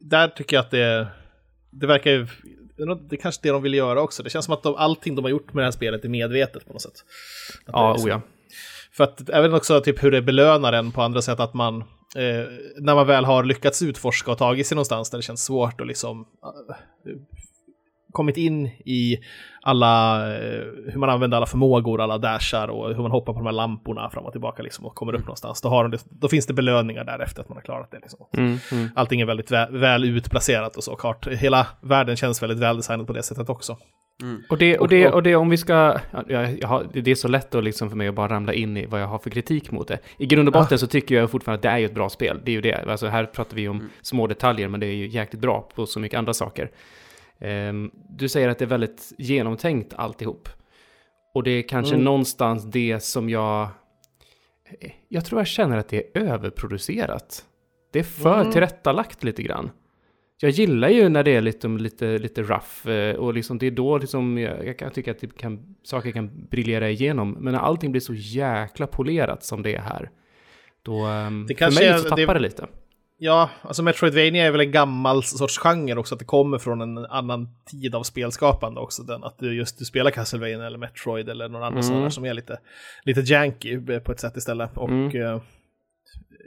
där 0.00 0.28
tycker 0.28 0.56
jag 0.56 0.64
att 0.64 0.70
det, 0.70 1.06
det 1.70 1.86
verkar 1.86 2.10
ju... 2.10 2.26
Det 2.76 3.16
är 3.16 3.20
kanske 3.20 3.40
det 3.42 3.50
de 3.50 3.62
vill 3.62 3.74
göra 3.74 4.00
också. 4.00 4.22
Det 4.22 4.30
känns 4.30 4.44
som 4.44 4.54
att 4.54 4.62
de, 4.62 4.74
allting 4.74 5.14
de 5.14 5.24
har 5.24 5.30
gjort 5.30 5.52
med 5.52 5.62
det 5.62 5.66
här 5.66 5.70
spelet 5.70 6.04
är 6.04 6.08
medvetet 6.08 6.66
på 6.66 6.72
något 6.72 6.82
sätt. 6.82 7.04
Att 7.66 7.72
ja, 7.72 7.92
liksom, 7.92 8.10
oh 8.10 8.16
ja. 8.16 8.20
För 8.92 9.04
att 9.04 9.30
även 9.30 9.54
också 9.54 9.80
typ 9.80 10.02
hur 10.04 10.10
det 10.10 10.22
belönar 10.22 10.72
en 10.72 10.92
på 10.92 11.02
andra 11.02 11.22
sätt, 11.22 11.40
att 11.40 11.54
man 11.54 11.84
eh, 12.14 12.46
när 12.76 12.94
man 12.94 13.06
väl 13.06 13.24
har 13.24 13.44
lyckats 13.44 13.82
utforska 13.82 14.32
och 14.32 14.38
tagit 14.38 14.66
sig 14.66 14.74
någonstans 14.74 15.10
där 15.10 15.18
det 15.18 15.22
känns 15.22 15.44
svårt 15.44 15.80
och 15.80 15.86
liksom 15.86 16.20
uh, 16.20 17.16
kommit 18.12 18.36
in 18.36 18.66
i 18.66 19.18
alla, 19.62 20.18
uh, 20.26 20.92
hur 20.92 20.96
man 20.96 21.10
använder 21.10 21.36
alla 21.36 21.46
förmågor, 21.46 22.00
alla 22.00 22.18
dashar 22.18 22.68
och 22.68 22.88
hur 22.88 23.02
man 23.02 23.10
hoppar 23.10 23.32
på 23.32 23.38
de 23.38 23.46
här 23.46 23.52
lamporna 23.52 24.10
fram 24.10 24.24
och 24.24 24.32
tillbaka 24.32 24.62
liksom 24.62 24.84
och 24.84 24.94
kommer 24.94 25.12
upp 25.12 25.18
mm. 25.18 25.26
någonstans. 25.26 25.60
Då, 25.60 25.68
har 25.68 25.88
de, 25.88 25.98
då 26.10 26.28
finns 26.28 26.46
det 26.46 26.54
belöningar 26.54 27.04
därefter 27.04 27.42
att 27.42 27.48
man 27.48 27.56
har 27.56 27.62
klarat 27.62 27.90
det. 27.90 27.98
Liksom. 27.98 28.26
Mm, 28.36 28.58
mm. 28.72 28.88
Allting 28.94 29.20
är 29.20 29.26
väldigt 29.26 29.50
väl, 29.50 29.78
väl 29.78 30.04
utplacerat 30.04 30.76
och 30.76 30.84
så. 30.84 30.96
Kart. 30.96 31.26
Hela 31.26 31.66
världen 31.80 32.16
känns 32.16 32.42
väldigt 32.42 32.58
väldesignad 32.58 33.06
på 33.06 33.12
det 33.12 33.22
sättet 33.22 33.48
också. 33.48 33.76
Mm. 34.22 34.42
Och, 34.48 34.58
det, 34.58 34.78
och, 34.78 34.88
det, 34.88 35.08
och 35.08 35.22
det 35.22 35.36
om 35.36 35.50
vi 35.50 35.56
ska, 35.56 35.98
ja, 36.28 36.50
jag 36.50 36.68
har, 36.68 36.88
det 36.92 37.10
är 37.10 37.14
så 37.14 37.28
lätt 37.28 37.50
då 37.50 37.60
liksom 37.60 37.90
för 37.90 37.96
mig 37.96 38.08
att 38.08 38.14
bara 38.14 38.28
ramla 38.28 38.52
in 38.52 38.76
i 38.76 38.86
vad 38.86 39.02
jag 39.02 39.06
har 39.06 39.18
för 39.18 39.30
kritik 39.30 39.70
mot 39.70 39.88
det. 39.88 39.98
I 40.18 40.26
grund 40.26 40.48
och 40.48 40.52
botten 40.52 40.74
ah. 40.74 40.78
så 40.78 40.86
tycker 40.86 41.14
jag 41.14 41.30
fortfarande 41.30 41.56
att 41.56 41.62
det 41.62 41.68
är 41.68 41.78
ju 41.78 41.86
ett 41.86 41.94
bra 41.94 42.08
spel. 42.08 42.40
Det 42.44 42.50
är 42.50 42.54
ju 42.54 42.60
det. 42.60 42.84
Alltså 42.90 43.06
här 43.06 43.26
pratar 43.26 43.56
vi 43.56 43.68
om 43.68 43.76
mm. 43.76 43.90
små 44.02 44.26
detaljer, 44.26 44.68
men 44.68 44.80
det 44.80 44.86
är 44.86 44.94
ju 44.94 45.08
jäkligt 45.08 45.42
bra 45.42 45.68
på 45.74 45.86
så 45.86 46.00
mycket 46.00 46.18
andra 46.18 46.34
saker. 46.34 46.70
Um, 47.40 47.90
du 48.08 48.28
säger 48.28 48.48
att 48.48 48.58
det 48.58 48.64
är 48.64 48.66
väldigt 48.66 49.12
genomtänkt 49.18 49.94
alltihop. 49.94 50.48
Och 51.34 51.42
det 51.42 51.50
är 51.50 51.68
kanske 51.68 51.94
mm. 51.94 52.04
någonstans 52.04 52.64
det 52.64 53.00
som 53.00 53.30
jag... 53.30 53.68
Jag 55.08 55.24
tror 55.24 55.40
jag 55.40 55.46
känner 55.46 55.76
att 55.76 55.88
det 55.88 56.16
är 56.16 56.22
överproducerat. 56.22 57.44
Det 57.92 57.98
är 57.98 58.02
för 58.02 58.40
mm. 58.40 58.52
tillrättalagt 58.52 59.24
lite 59.24 59.42
grann 59.42 59.70
jag 60.40 60.50
gillar 60.50 60.88
ju 60.88 61.08
när 61.08 61.22
det 61.22 61.30
är 61.30 61.40
lite, 61.40 61.68
lite, 61.68 62.18
lite 62.18 62.42
rough 62.42 62.88
eh, 62.88 63.16
och 63.16 63.34
liksom 63.34 63.58
det 63.58 63.66
är 63.66 63.70
då 63.70 63.98
liksom 63.98 64.38
jag, 64.38 64.66
jag 64.66 64.78
kan 64.78 64.90
tycka 64.90 65.10
att 65.10 65.20
det 65.20 65.38
kan, 65.38 65.76
saker 65.82 66.10
kan 66.10 66.46
briljera 66.50 66.90
igenom. 66.90 67.36
Men 67.40 67.52
när 67.52 67.60
allting 67.60 67.90
blir 67.92 68.00
så 68.00 68.14
jäkla 68.14 68.86
polerat 68.86 69.44
som 69.44 69.62
det 69.62 69.74
är 69.74 69.80
här, 69.80 70.10
då 70.82 71.04
ehm, 71.04 71.46
det 71.48 71.54
för 71.54 71.70
mig 71.70 71.98
så 71.98 72.08
tappar 72.08 72.26
det, 72.26 72.34
det 72.34 72.38
lite. 72.40 72.66
Ja, 73.18 73.50
alltså 73.62 73.82
Metroidvania 73.82 74.46
är 74.46 74.50
väl 74.50 74.60
en 74.60 74.72
gammal 74.72 75.22
sorts 75.22 75.58
genre 75.58 75.96
också, 75.96 76.14
att 76.14 76.18
det 76.18 76.24
kommer 76.24 76.58
från 76.58 76.80
en 76.80 76.98
annan 76.98 77.48
tid 77.70 77.94
av 77.94 78.02
spelskapande 78.02 78.80
också. 78.80 79.02
Den, 79.02 79.24
att 79.24 79.38
du 79.38 79.56
just 79.56 79.78
du 79.78 79.84
spelar 79.84 80.10
Castlevania 80.10 80.66
eller 80.66 80.78
Metroid 80.78 81.28
eller 81.28 81.48
någon 81.48 81.62
annan 81.62 81.72
mm. 81.72 81.82
sån 81.82 82.10
som 82.10 82.24
är 82.24 82.34
lite, 82.34 82.58
lite 83.02 83.20
janky 83.20 84.00
på 84.00 84.12
ett 84.12 84.20
sätt 84.20 84.36
istället. 84.36 84.76
Och 84.76 84.88
mm. 84.88 85.16
uh, 85.16 85.40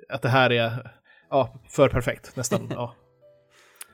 att 0.10 0.22
det 0.22 0.29
här 0.29 0.51
är 0.51 0.91
ja, 1.29 1.62
för 1.70 1.89
perfekt 1.89 2.36
nästan. 2.36 2.67
ja. 2.70 2.96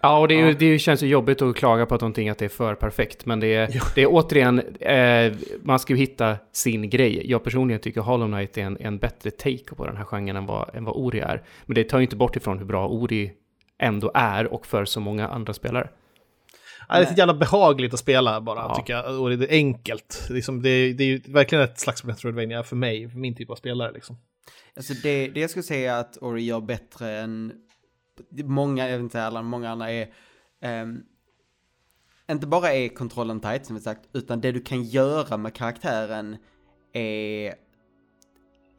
Ja, 0.03 0.19
och 0.19 0.27
det, 0.27 0.36
är, 0.36 0.48
ja. 0.48 0.53
det 0.60 0.79
känns 0.79 1.03
ju 1.03 1.07
jobbigt 1.07 1.41
att 1.41 1.55
klaga 1.55 1.86
på 1.86 1.95
att 1.95 2.01
någonting 2.01 2.29
att 2.29 2.38
det 2.38 2.45
är 2.45 2.50
för 2.50 2.75
perfekt. 2.75 3.25
Men 3.25 3.39
det 3.39 3.48
är, 3.48 3.69
ja. 3.72 3.81
det 3.95 4.01
är 4.01 4.07
återigen, 4.10 4.60
eh, 4.79 5.33
man 5.62 5.79
ska 5.79 5.93
ju 5.93 6.00
hitta 6.00 6.38
sin 6.51 6.89
grej. 6.89 7.31
Jag 7.31 7.43
personligen 7.43 7.81
tycker 7.81 8.01
Hollow 8.01 8.27
Knight 8.27 8.57
är 8.57 8.62
en, 8.62 8.77
en 8.79 8.98
bättre 8.98 9.31
take 9.31 9.75
på 9.75 9.86
den 9.86 9.98
här 9.98 10.03
genren 10.03 10.36
än 10.36 10.45
vad, 10.45 10.75
än 10.75 10.86
vad 10.86 10.95
Ori 10.95 11.19
är. 11.19 11.43
Men 11.65 11.75
det 11.75 11.83
tar 11.83 11.98
ju 11.98 12.03
inte 12.03 12.15
bort 12.15 12.36
ifrån 12.36 12.57
hur 12.57 12.65
bra 12.65 12.88
Ori 12.88 13.31
ändå 13.79 14.12
är 14.13 14.53
och 14.53 14.65
för 14.65 14.86
så 14.86 15.00
många 15.00 15.27
andra 15.27 15.53
spelare. 15.53 15.89
Ja, 16.89 16.95
det 16.95 17.01
är 17.01 17.05
så 17.05 17.13
jävla 17.13 17.33
behagligt 17.33 17.93
att 17.93 18.00
spela 18.00 18.41
bara, 18.41 18.60
ja. 18.60 18.75
tycker 18.75 18.93
jag. 18.93 19.19
Och 19.22 19.38
det 19.38 19.45
är 19.45 19.51
enkelt. 19.51 20.27
Liksom, 20.29 20.62
det, 20.62 20.93
det 20.93 21.03
är 21.03 21.07
ju 21.07 21.22
verkligen 21.27 21.63
ett 21.63 21.79
slags 21.79 22.03
Metroidvania 22.03 22.63
för 22.63 22.75
mig, 22.75 23.10
för 23.10 23.17
min 23.17 23.36
typ 23.36 23.50
av 23.50 23.55
spelare. 23.55 23.91
Liksom. 23.91 24.17
Alltså 24.75 24.93
det, 24.93 25.27
det 25.27 25.39
jag 25.39 25.50
skulle 25.50 25.63
säga 25.63 25.98
att 25.98 26.17
Ori 26.22 26.43
gör 26.43 26.62
bättre 26.62 27.17
än 27.19 27.53
många, 28.43 28.89
jag 28.89 28.98
vet 28.98 29.03
inte 29.03 29.24
alla, 29.24 29.41
många 29.41 29.70
andra 29.70 29.91
är, 29.91 30.13
um, 30.84 31.03
inte 32.32 32.48
bara 32.48 32.74
är 32.74 32.89
kontrollen 32.89 33.39
tight 33.39 33.65
som 33.65 33.75
vi 33.75 33.82
sagt, 33.82 34.10
utan 34.13 34.41
det 34.41 34.51
du 34.51 34.62
kan 34.62 34.84
göra 34.84 35.38
med 35.38 35.53
karaktären 35.53 36.38
är 36.93 37.55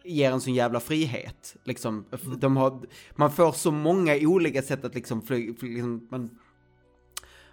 ger 0.05 0.33
en 0.33 0.41
sån 0.41 0.55
jävla 0.55 0.81
frihet. 0.81 1.57
Liksom, 1.65 2.07
mm. 2.25 2.41
de 2.41 2.57
har, 2.57 2.81
man 3.15 3.31
får 3.31 3.53
så 3.53 3.71
många 3.71 4.17
olika 4.21 4.63
sätt 4.63 4.85
att 4.85 4.95
liksom, 4.95 5.23
fly, 5.23 5.55
fly, 5.55 5.75
liksom 5.75 6.09
man, 6.11 6.39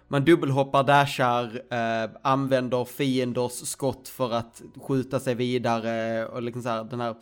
man 0.08 0.24
dubbelhoppar, 0.24 0.84
dashar, 0.84 1.62
eh, 1.70 2.10
använder 2.22 2.84
fienders 2.84 3.52
skott 3.52 4.08
för 4.08 4.32
att 4.32 4.62
skjuta 4.76 5.20
sig 5.20 5.34
vidare 5.34 6.26
och 6.26 6.42
liksom 6.42 6.62
så 6.62 6.68
här, 6.68 6.84
den 6.84 7.00
här 7.00 7.16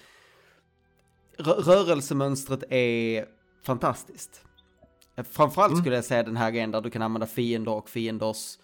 rörelsemönstret 1.38 2.64
är 2.70 3.26
fantastiskt. 3.62 4.44
Framförallt 5.24 5.72
mm. 5.72 5.82
skulle 5.82 5.94
jag 5.94 6.04
säga 6.04 6.22
den 6.22 6.36
här 6.36 6.50
grejen 6.50 6.70
där 6.70 6.80
du 6.80 6.90
kan 6.90 7.02
använda 7.02 7.26
fiender 7.26 7.72
och 7.72 7.88
fienders, 7.90 8.58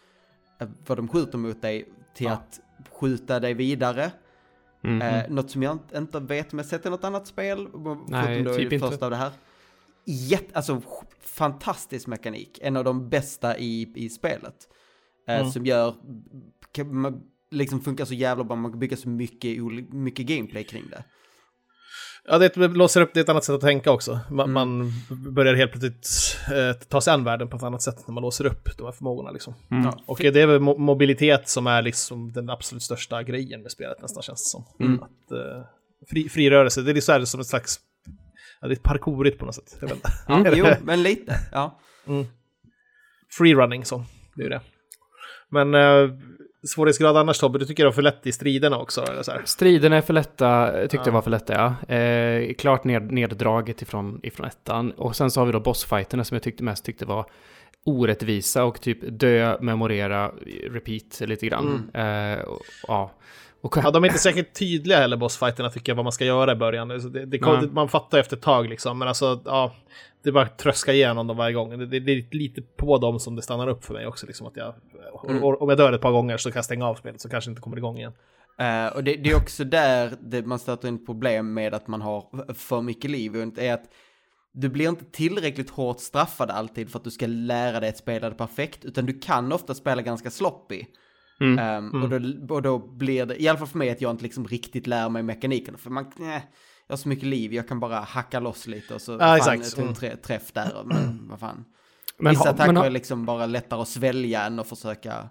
eh, 0.60 0.68
vad 0.86 0.98
de 0.98 1.08
skjuter 1.08 1.38
mot 1.38 1.62
dig, 1.62 1.88
till 2.14 2.26
ja. 2.26 2.32
att 2.32 2.60
skjuta 2.90 3.40
dig 3.40 3.54
vidare. 3.54 4.10
Mhm. 4.80 5.02
Eh, 5.02 5.24
något 5.28 5.50
som 5.50 5.62
jag 5.62 5.78
inte- 5.94 6.20
vet 6.20 6.52
om 6.52 6.58
jag 6.58 6.66
sett 6.66 6.86
i 6.86 6.90
något 6.90 7.04
annat 7.04 7.26
spel, 7.26 7.68
Nej, 8.08 8.44
typ 8.44 8.56
det 8.56 8.62
inte. 8.62 8.78
första 8.78 9.04
av 9.04 9.10
det 9.10 9.16
här. 9.16 9.32
Jätte, 10.04 10.56
alltså 10.56 10.82
fantastisk 11.20 12.06
mekanik, 12.06 12.58
en 12.62 12.76
av 12.76 12.84
de 12.84 13.08
bästa 13.08 13.58
i, 13.58 13.92
i 13.94 14.08
spelet. 14.08 14.68
Eh, 15.28 15.36
Mm. 15.40 15.50
Som 15.50 15.66
gör, 15.66 15.94
kan, 16.72 17.00
man, 17.00 17.22
liksom 17.50 17.80
funkar 17.80 18.04
så 18.04 18.14
jävla 18.14 18.44
bra, 18.44 18.56
man 18.56 18.70
kan 18.72 18.78
bygga 18.78 18.96
så 18.96 19.08
mycket, 19.08 19.62
mycket 19.92 20.26
gameplay 20.26 20.64
kring 20.64 20.84
det. 20.90 21.04
Ja, 22.28 22.38
det 22.38 22.56
låser 22.56 23.00
upp, 23.00 23.10
det 23.14 23.20
är 23.20 23.24
ett 23.24 23.28
annat 23.28 23.44
sätt 23.44 23.54
att 23.54 23.60
tänka 23.60 23.90
också. 23.90 24.20
Man, 24.30 24.50
Mm. 24.50 24.52
man 24.52 24.92
börjar 25.34 25.54
helt 25.54 25.70
plötsligt 25.72 26.36
eh, 26.52 26.72
ta 26.88 27.00
sig 27.00 27.12
an 27.14 27.24
världen 27.24 27.48
på 27.48 27.56
ett 27.56 27.62
annat 27.62 27.82
sätt 27.82 28.08
när 28.08 28.14
man 28.14 28.22
låser 28.22 28.46
upp 28.46 28.68
de 28.78 28.84
här 28.84 28.92
förmågorna. 28.92 29.30
Liksom. 29.30 29.54
Mm. 29.70 29.84
Ja, 29.84 29.98
Och 30.06 30.18
det 30.18 30.40
är 30.40 30.46
väl 30.46 30.60
mo- 30.60 30.78
mobilitet 30.78 31.48
som 31.48 31.66
är 31.66 31.82
liksom 31.82 32.32
den 32.32 32.50
absolut 32.50 32.82
största 32.82 33.22
grejen 33.22 33.62
med 33.62 33.70
spelet 33.72 34.02
nästan 34.02 34.22
känns 34.22 34.42
det 34.44 34.48
som. 34.48 34.64
Mm. 34.86 35.02
Att, 35.02 35.30
eh, 35.32 35.64
fri, 36.10 36.28
fri 36.28 36.50
rörelse, 36.50 36.82
det 36.82 36.90
är 36.90 37.00
så 37.00 37.12
här 37.12 37.24
som 37.24 37.40
ett 37.40 37.46
slags... 37.46 37.80
Ja, 38.60 38.68
det 38.68 38.74
är 38.74 38.76
parkourigt 38.76 39.38
på 39.38 39.44
något 39.44 39.54
sätt. 39.54 39.76
Jag 39.80 39.88
vet 39.88 40.56
jo, 40.58 40.66
men 40.82 41.02
lite. 41.02 41.40
Ja. 41.52 41.78
Free 43.38 43.54
running 43.54 43.84
så, 43.84 44.04
det 44.36 44.44
är 44.44 44.50
det. 44.50 44.60
Men 45.50 45.74
eh, 45.74 46.10
svårighetsgrad 46.66 47.16
annars 47.16 47.38
Tobbe, 47.38 47.58
du 47.58 47.64
tycker 47.64 47.82
det 47.82 47.88
var 47.88 47.92
för 47.94 48.02
lätt 48.02 48.26
i 48.26 48.32
striderna 48.32 48.78
också? 48.78 49.02
Eller 49.02 49.22
så 49.22 49.30
här? 49.32 49.42
Striderna 49.44 49.96
är 49.96 50.00
för 50.00 50.12
lätta, 50.14 50.72
tyckte 50.80 50.96
Ja. 50.96 51.02
jag 51.04 51.12
var 51.12 51.22
för 51.22 51.30
lätta 51.30 51.54
ja. 51.88 51.94
Eh, 51.94 52.54
klart 52.54 52.84
ned, 52.84 53.12
neddraget 53.12 53.82
ifrån, 53.82 54.20
ifrån 54.22 54.46
ettan. 54.46 54.90
Och 54.90 55.16
sen 55.16 55.30
så 55.30 55.40
har 55.40 55.46
vi 55.46 55.52
då 55.52 55.60
bossfighterna 55.60 56.24
som 56.24 56.34
jag 56.34 56.42
tyckte 56.42 56.64
mest 56.64 56.84
tyckte 56.84 57.04
var 57.06 57.26
orättvisa 57.84 58.64
och 58.64 58.80
typ 58.80 58.98
dö, 59.20 59.56
memorera, 59.60 60.30
repeat 60.70 61.20
lite 61.20 61.46
grann. 61.46 61.90
Eh, 61.94 62.38
och, 62.44 62.62
ja. 62.88 63.12
Och, 63.60 63.76
Ja, 63.76 63.90
de 63.90 64.04
är 64.04 64.08
inte 64.08 64.18
säkert 64.18 64.54
tydliga 64.58 64.98
heller, 64.98 65.16
bossfighterna, 65.16 65.70
tycker 65.70 65.92
jag, 65.92 65.96
vad 65.96 66.04
man 66.04 66.12
ska 66.12 66.24
göra 66.24 66.52
i 66.52 66.54
början. 66.54 66.90
Alltså, 66.90 67.08
Det, 67.08 67.26
det, 67.26 67.40
Nej. 67.40 67.68
man 67.72 67.88
fattar 67.88 68.18
efter 68.18 68.36
ett 68.36 68.42
tag 68.42 68.68
liksom, 68.68 68.98
men 68.98 69.08
alltså, 69.08 69.42
ja, 69.44 69.74
det 70.22 70.28
är 70.28 70.32
bara 70.32 70.44
att 70.44 70.58
tröska 70.58 70.92
igenom 70.92 71.26
dem 71.26 71.36
varje 71.36 71.54
gång. 71.54 71.78
Det, 71.78 71.86
det, 71.86 72.00
det 72.00 72.12
är 72.12 72.36
lite 72.36 72.62
på 72.62 72.98
dem 72.98 73.20
som 73.20 73.36
det 73.36 73.42
stannar 73.42 73.68
upp 73.68 73.84
för 73.84 73.94
mig 73.94 74.06
också, 74.06 74.26
liksom 74.26 74.46
att 74.46 74.56
jag, 74.56 74.74
Mm. 75.28 75.44
och, 75.44 75.54
och, 75.54 75.62
om 75.62 75.68
jag 75.68 75.78
dör 75.78 75.92
ett 75.92 76.00
par 76.00 76.12
gånger 76.12 76.36
så 76.36 76.50
kan 76.50 76.58
jag 76.58 76.64
stänga 76.64 76.86
av 76.86 76.94
spelet 76.94 77.20
så 77.20 77.28
kanske 77.28 77.50
inte 77.50 77.62
kommer 77.62 77.76
igång 77.76 77.98
igen. 77.98 78.12
Eh, 78.58 78.86
och 78.86 79.04
det, 79.04 79.30
är 79.30 79.36
också 79.36 79.64
där 79.64 80.12
det, 80.20 80.46
man 80.46 80.58
stöter 80.58 80.88
in 80.88 81.06
problem 81.06 81.54
med 81.54 81.74
att 81.74 81.88
man 81.88 82.00
har 82.00 82.52
för 82.54 82.82
mycket 82.82 83.10
liv. 83.10 83.36
Och 83.36 83.58
är 83.58 83.74
att 83.74 83.84
du 84.52 84.68
blir 84.68 84.88
inte 84.88 85.04
tillräckligt 85.04 85.70
hårt 85.70 86.00
straffad 86.00 86.50
alltid 86.50 86.90
för 86.90 86.98
att 86.98 87.04
du 87.04 87.10
ska 87.10 87.26
lära 87.26 87.80
dig 87.80 87.88
att 87.88 87.96
spela 87.96 88.30
det 88.30 88.34
perfekt, 88.36 88.84
utan 88.84 89.06
du 89.06 89.18
kan 89.18 89.52
ofta 89.52 89.74
spela 89.74 90.02
ganska 90.02 90.30
sloppy. 90.30 90.84
Mm. 91.40 91.58
Ehm, 91.58 92.02
Och, 92.02 92.08
då, 92.08 92.54
och 92.54 92.62
då 92.62 92.78
blir 92.78 93.26
det, 93.26 93.42
i 93.42 93.48
alla 93.48 93.58
fall 93.58 93.68
för 93.68 93.78
mig, 93.78 93.90
att 93.90 94.00
jag 94.00 94.10
inte 94.10 94.22
liksom 94.22 94.46
riktigt 94.46 94.86
lär 94.86 95.08
mig 95.08 95.22
mekaniken. 95.22 95.78
För 95.78 95.90
man, 95.90 96.06
nej, 96.16 96.46
jag 96.86 96.92
har 96.92 96.96
så 96.98 97.08
mycket 97.08 97.24
liv, 97.24 97.54
jag 97.54 97.68
kan 97.68 97.80
bara 97.80 97.96
hacka 98.00 98.40
loss 98.40 98.66
lite 98.66 98.94
och 98.94 99.00
så 99.00 99.12
Ja, 99.12 99.18
fan, 99.18 99.36
exakt. 99.36 99.66
ett 99.66 99.78
Mm. 99.78 99.94
trä, 99.94 100.16
träff 100.16 100.52
där. 100.52 100.82
Men 100.84 101.26
vad 101.30 101.40
fan. 101.40 101.64
men, 102.18 102.30
Vissa 102.32 102.50
attacker 102.50 102.72
men, 102.72 102.82
är 102.84 102.90
liksom 102.90 103.24
bara 103.26 103.46
lättare 103.46 103.80
att 103.80 103.88
svälja 103.88 104.42
än 104.42 104.58
att 104.58 104.68
försöka 104.68 105.28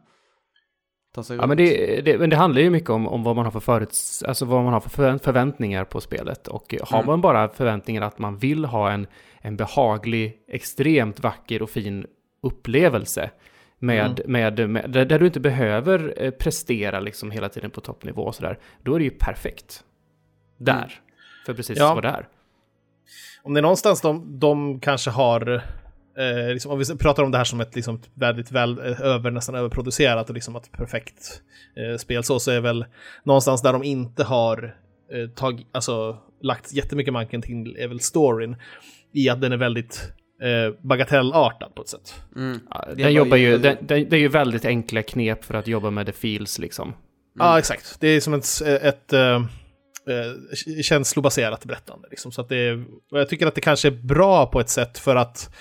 ta 1.16 1.24
sig 1.24 1.36
Ja, 1.36 1.42
runt. 1.42 1.48
men 1.50 1.58
det, 1.58 2.02
det, 2.02 2.18
men 2.18 2.30
det 2.30 2.36
handlar 2.36 2.62
ju 2.62 2.70
mycket 2.70 2.90
om, 2.90 3.08
om 3.08 3.24
vad 3.24 3.36
man 3.36 3.46
har 3.46 3.52
för 3.52 3.60
föruts, 3.60 4.24
alltså 4.24 4.46
vad 4.46 4.64
man 4.64 4.74
har 4.74 4.80
för 4.80 4.90
förvä- 4.90 5.20
förväntningar 5.24 5.86
på 5.86 6.02
spelet. 6.02 6.48
Och 6.48 6.76
har 6.82 6.98
Mm. 6.98 7.08
man 7.08 7.22
bara 7.22 7.50
förväntningar 7.50 8.02
att 8.02 8.20
man 8.20 8.38
vill 8.38 8.66
ha 8.66 8.92
en, 8.92 9.08
en 9.42 9.58
behaglig, 9.58 10.38
extremt 10.48 11.20
vacker 11.20 11.62
och 11.62 11.70
fin 11.70 12.06
upplevelse 12.44 13.32
med, 13.80 14.22
med, 14.26 14.70
med, 14.70 14.90
där, 14.90 15.06
där 15.06 15.20
du 15.20 15.26
inte 15.26 15.40
behöver 15.40 16.14
eh, 16.18 16.32
prestera 16.32 17.00
liksom 17.00 17.32
hela 17.32 17.50
tiden 17.50 17.72
på 17.72 17.82
toppnivå 17.82 18.22
och 18.22 18.36
sådär, 18.36 18.60
då 18.84 18.96
är 18.96 19.00
det 19.00 19.06
ju 19.06 19.12
perfekt. 19.12 19.84
Där. 20.58 20.74
Mm. 20.74 20.90
För 21.46 21.54
precis 21.54 21.78
Ja. 21.78 21.94
vad 21.94 22.04
det 22.04 22.10
är. 22.10 22.28
Om 23.44 23.54
det 23.54 23.60
är 23.60 23.62
någonstans 23.62 24.02
de, 24.02 24.40
de 24.40 24.80
kanske 24.80 25.10
har, 25.10 25.64
eh, 26.18 26.54
liksom, 26.54 26.72
om 26.72 26.80
vi 26.80 26.98
pratar 26.98 27.24
om 27.24 27.32
det 27.32 27.38
här 27.38 27.46
som 27.46 27.62
ett 27.62 27.76
liksom, 27.76 28.02
väldigt 28.14 28.52
väl, 28.52 28.80
eh, 28.80 29.02
över, 29.02 29.32
nästan 29.32 29.56
överproducerat 29.56 30.30
och 30.30 30.36
liksom 30.36 30.56
ett 30.56 30.72
perfekt 30.72 31.42
eh, 31.76 31.98
spel 31.98 32.24
så, 32.24 32.40
så 32.40 32.52
är 32.52 32.62
väl 32.62 32.86
någonstans 33.24 33.62
där 33.62 33.74
de 33.74 33.84
inte 33.84 34.24
har 34.24 34.78
eh, 35.12 35.30
tag, 35.30 35.66
alltså, 35.72 36.18
lagt 36.42 36.74
jättemycket 36.74 37.14
manken 37.14 37.42
till 37.42 37.76
är 37.80 37.88
väl 37.88 38.00
storyn 38.00 38.56
i 39.12 39.30
att 39.30 39.42
den 39.42 39.52
är 39.52 39.58
väldigt 39.58 40.14
eh, 40.44 40.74
bagatellartad 40.88 41.76
på 41.76 41.82
ett 41.82 41.90
sätt. 41.90 42.16
Mm. 42.36 42.60
Ja, 42.70 42.88
Den 42.98 43.14
jobbar 43.14 43.38
ju- 43.38 43.50
ju, 43.50 43.58
den, 43.58 43.78
den, 43.82 44.10
det 44.10 44.16
är 44.16 44.20
ju 44.20 44.28
väldigt 44.28 44.66
enkla 44.66 45.02
knep 45.04 45.44
för 45.44 45.54
att 45.54 45.68
jobba 45.68 45.90
med 45.90 46.06
the 46.06 46.12
feels 46.12 46.60
liksom. 46.60 46.94
Ja, 47.40 47.60
exakt. 47.60 47.98
Det 48.00 48.08
är 48.08 48.20
som 48.20 48.34
ett, 48.34 48.46
ett 48.82 49.14
eh, 49.14 49.36
eh, 49.36 50.82
känslobaserat 50.84 51.66
berättande. 51.66 52.08
Liksom. 52.10 52.32
Så 52.32 52.42
att 52.42 52.50
det 52.50 52.58
är, 52.58 52.86
och 53.12 53.20
jag 53.20 53.30
tycker 53.30 53.48
att 53.48 53.56
det 53.56 53.62
kanske 53.62 53.88
är 53.88 53.92
bra 54.04 54.46
på 54.46 54.60
ett 54.60 54.70
sätt 54.70 54.98
för 54.98 55.16
att, 55.16 55.56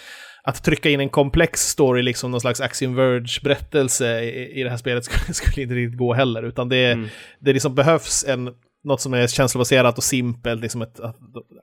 att 0.45 0.65
trycka 0.65 0.91
in 0.91 1.01
en 1.01 1.09
komplex 1.09 1.61
story, 1.61 2.03
liksom 2.03 2.31
någon 2.31 2.41
slags 2.41 2.61
Axiom 2.61 2.95
Verge-berättelse 2.95 4.21
i, 4.23 4.61
i 4.61 4.63
det 4.63 4.71
här 4.71 4.77
spelet 4.77 5.05
skulle, 5.11 5.35
skulle 5.35 5.63
inte 5.63 5.75
riktigt 5.75 5.99
gå 5.99 6.15
heller. 6.15 6.43
Utan 6.43 6.69
det, 6.69 6.93
Mm. 6.93 7.09
det 7.41 7.53
liksom 7.53 7.75
behövs 7.75 8.25
en, 8.29 8.51
något 8.85 9.01
som 9.01 9.15
är 9.15 9.27
känslobaserat 9.27 9.99
och 9.99 10.05
simpelt, 10.05 10.63
liksom 10.63 10.83
ett, 10.83 11.01
att 11.01 11.17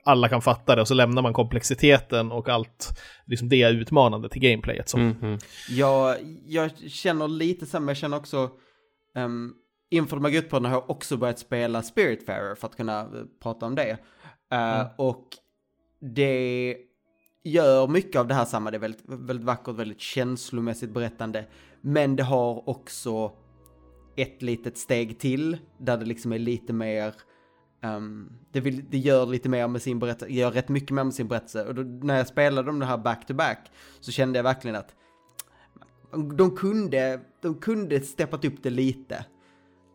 alla 0.04 0.28
kan 0.28 0.42
fatta 0.42 0.74
det. 0.74 0.80
Och 0.80 0.88
så 0.88 0.94
lämnar 0.94 1.22
man 1.22 1.32
komplexiteten 1.32 2.32
och 2.32 2.48
allt, 2.48 2.98
liksom 3.26 3.48
det 3.48 3.62
är 3.62 3.72
utmanande 3.72 4.28
till 4.28 4.42
gameplayet. 4.42 4.88
Som, 4.88 5.00
Mm, 5.00 5.16
mm. 5.22 5.38
Jag, 5.68 6.16
jag 6.46 6.70
känner 6.78 7.28
lite 7.28 7.66
samma, 7.66 7.90
jag 7.90 7.96
känner 7.96 8.16
också, 8.16 8.50
um, 9.14 9.54
inför 9.90 10.16
de 10.16 10.24
här 10.24 10.32
gruppoddarna 10.32 10.68
har 10.68 10.76
jag 10.76 10.90
också 10.90 11.16
börjat 11.16 11.38
spela 11.38 11.82
Spiritfarer 11.82 12.54
för 12.54 12.66
att 12.68 12.76
kunna 12.76 13.00
eh, 13.00 13.06
prata 13.42 13.66
om 13.66 13.74
det. 13.74 13.96
Eh, 14.52 14.86
Och 14.96 15.26
det 16.00 16.76
gör 17.44 17.86
mycket 17.88 18.16
av 18.20 18.28
det 18.28 18.34
här 18.34 18.44
samma, 18.44 18.70
det 18.70 18.76
är 18.76 18.78
väldigt, 18.78 19.02
väldigt 19.06 19.46
vackert, 19.46 19.74
väldigt 19.74 20.00
känslomässigt 20.00 20.90
berättande. 20.90 21.44
Men 21.80 22.16
det 22.16 22.22
har 22.22 22.68
också 22.68 23.32
ett 24.16 24.42
litet 24.42 24.78
steg 24.78 25.18
till, 25.18 25.58
där 25.78 25.96
det 25.96 26.04
liksom 26.04 26.32
är 26.32 26.38
lite 26.38 26.72
mer, 26.72 27.14
ehm, 27.80 28.32
det, 28.52 28.60
vill, 28.60 28.84
det 28.90 28.98
gör 28.98 29.26
lite 29.26 29.48
mer 29.48 29.68
med 29.68 29.82
sin 29.82 29.98
berättelse, 29.98 30.34
gör 30.34 30.50
rätt 30.50 30.68
mycket 30.68 30.90
mer 30.90 31.04
med 31.04 31.14
sin 31.14 31.28
berättelse. 31.28 31.64
Och 31.64 31.74
då, 31.74 31.82
när 31.82 32.16
jag 32.16 32.26
spelade 32.26 32.66
de 32.66 32.82
här 32.82 32.98
back-to-back 32.98 33.70
så 34.00 34.12
kände 34.12 34.38
jag 34.38 34.44
verkligen 34.44 34.76
att 34.76 34.94
de 36.36 36.56
kunde, 36.56 37.20
de 37.40 37.54
kunde 37.54 38.00
steppat 38.00 38.44
upp 38.44 38.62
det 38.62 38.70
lite. 38.70 39.24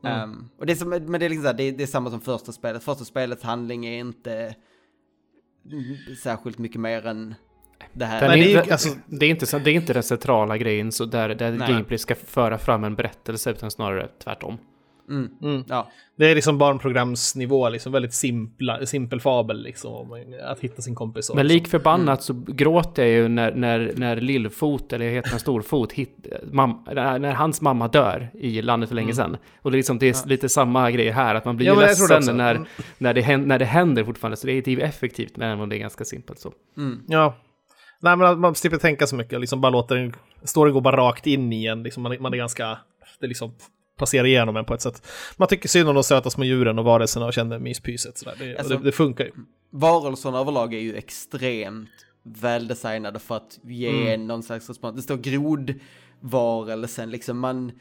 Ehm, 0.04 0.50
och 0.58 0.66
det 0.66 0.74
är, 0.74 0.76
som, 0.76 0.90
men 0.90 1.20
det 1.20 1.26
är, 1.26 1.30
liksom 1.30 1.44
så 1.44 1.48
här, 1.48 1.58
det, 1.58 1.64
är, 1.64 1.72
det 1.72 1.84
är 1.84 1.88
samma 1.88 2.10
som 2.10 2.22
första 2.22 2.52
spelet. 2.52 2.84
Första 2.84 3.06
spelets 3.06 3.44
handling 3.44 3.86
är 3.86 4.00
inte 4.00 4.56
mm, 5.72 6.16
särskilt 6.24 6.58
mycket 6.58 6.82
mer 6.82 7.06
än 7.06 7.36
det 7.94 8.06
här. 8.06 8.20
Den 8.22 8.30
Men 8.30 8.40
är, 8.40 8.44
det 8.44 8.50
är 8.50 8.54
ju- 8.54 8.60
inte- 8.60 8.72
alltså- 8.74 8.96
det, 9.06 9.26
är 9.26 9.30
inte, 9.30 9.46
så- 9.46 9.60
det 9.60 9.72
är 9.72 9.76
inte 9.76 9.94
den 9.94 10.04
centrala 10.04 10.58
grejen 10.58 10.92
så 10.92 11.06
där, 11.06 11.30
där 11.30 11.52
gameplay 11.58 11.98
ska 11.98 12.16
föra 12.16 12.58
fram 12.58 12.84
en 12.84 12.96
berättelse 12.96 13.52
utan 13.52 13.72
snarare 13.72 14.08
tvärtom. 14.24 14.58
Mm. 15.10 15.30
Mm. 15.44 15.64
Ja. 15.68 15.88
Det 16.18 16.32
är 16.32 16.36
liksom 16.36 16.58
barnprogramsnivå, 16.58 17.70
liksom 17.70 17.92
väldigt 17.92 18.14
simpla, 18.14 18.86
simpel 18.86 19.20
fabel, 19.22 19.64
liksom, 19.64 19.94
om 19.94 20.26
att 20.48 20.60
hitta 20.60 20.82
sin 20.82 20.96
kompis. 20.96 21.32
Men 21.36 21.46
så. 21.46 21.54
lik 21.54 21.68
förbannat 21.68 22.24
så 22.24 22.44
gråter 22.48 23.04
jag 23.06 23.12
ju 23.12 23.28
när, 23.28 23.52
när, 23.56 23.94
när 23.98 24.16
Lillfot, 24.16 24.94
eller 24.94 25.10
heter 25.10 25.30
han 25.30 25.40
Storfot, 25.40 25.92
hit, 25.94 26.28
mam, 26.52 26.84
när, 26.94 27.32
hans 27.34 27.62
mamma 27.62 27.88
dör 27.88 28.30
i 28.34 28.62
landet 28.62 28.90
för 28.90 28.96
länge 28.96 29.14
sedan. 29.14 29.38
Och 29.62 29.72
det 29.72 29.76
är, 29.76 29.78
liksom, 29.78 30.00
det 30.00 30.06
är 30.10 30.28
lite 30.28 30.50
samma 30.50 30.92
grej 30.92 31.10
här, 31.10 31.36
att 31.36 31.46
man 31.46 31.58
blir 31.58 31.68
Ja, 31.68 31.74
jag 31.74 31.82
ledsen 31.82 32.38
när, 32.38 32.56
Mm. 32.56 32.68
när, 32.98 33.14
det 33.14 33.22
händer, 33.22 33.48
när 33.48 33.60
det 33.60 33.66
händer 33.66 34.04
fortfarande. 34.04 34.38
Så 34.38 34.48
det 34.48 34.54
är 34.68 34.70
ju 34.70 34.82
effektivt, 34.82 35.38
men 35.38 35.48
även 35.48 35.64
om 35.64 35.70
det 35.70 35.76
är 35.76 35.80
ganska 35.80 36.06
simpelt 36.06 36.40
så. 36.40 36.52
Mm. 36.78 37.00
Ja. 37.08 37.36
Nej, 38.00 38.18
men 38.18 38.40
man 38.40 38.56
slipper 38.56 38.78
tänka 38.78 39.08
så 39.08 39.16
mycket, 39.16 39.40
liksom 39.42 39.62
bara 39.62 39.70
låter 39.70 39.96
den, 39.96 40.14
storyn 40.44 40.74
gå 40.74 40.82
bara 40.82 40.98
rakt 40.98 41.28
in 41.28 41.54
i 41.54 41.66
en, 41.66 41.84
liksom, 41.84 42.04
man, 42.04 42.12
är- 42.12 42.20
man 42.20 42.34
är 42.34 42.38
ganska, 42.38 42.80
det 43.20 43.28
liksom 43.28 43.56
passerar 43.98 44.26
igenom 44.26 44.58
en 44.58 44.66
på 44.66 44.74
ett 44.74 44.82
sätt. 44.82 45.08
Man 45.38 45.48
tycker 45.48 45.70
synd 45.70 45.90
om 45.90 45.96
de 45.96 46.04
söta 46.04 46.30
små 46.30 46.44
djuren 46.44 46.80
och 46.80 46.86
varelserna 46.86 47.26
och 47.26 47.34
känner 47.34 47.60
myspyset 47.60 48.18
sådär. 48.18 48.36
Det, 48.40 48.58
Alltså- 48.58 48.78
det, 48.78 48.84
det 48.84 48.92
funkar 48.92 49.26
ju. 49.26 49.32
Varelserna 49.72 50.40
överlag 50.40 50.74
är 50.74 50.80
ju 50.80 50.96
extremt 50.96 51.90
väldesignade 52.24 53.20
för 53.20 53.36
att 53.38 53.60
ge 53.64 53.90
Mm. 54.14 54.28
någon 54.28 54.44
slags 54.44 54.70
respons. 54.70 54.96
Det 54.96 55.02
står 55.02 55.18
grodvarelsen, 56.22 57.10
liksom 57.10 57.40
man 57.40 57.72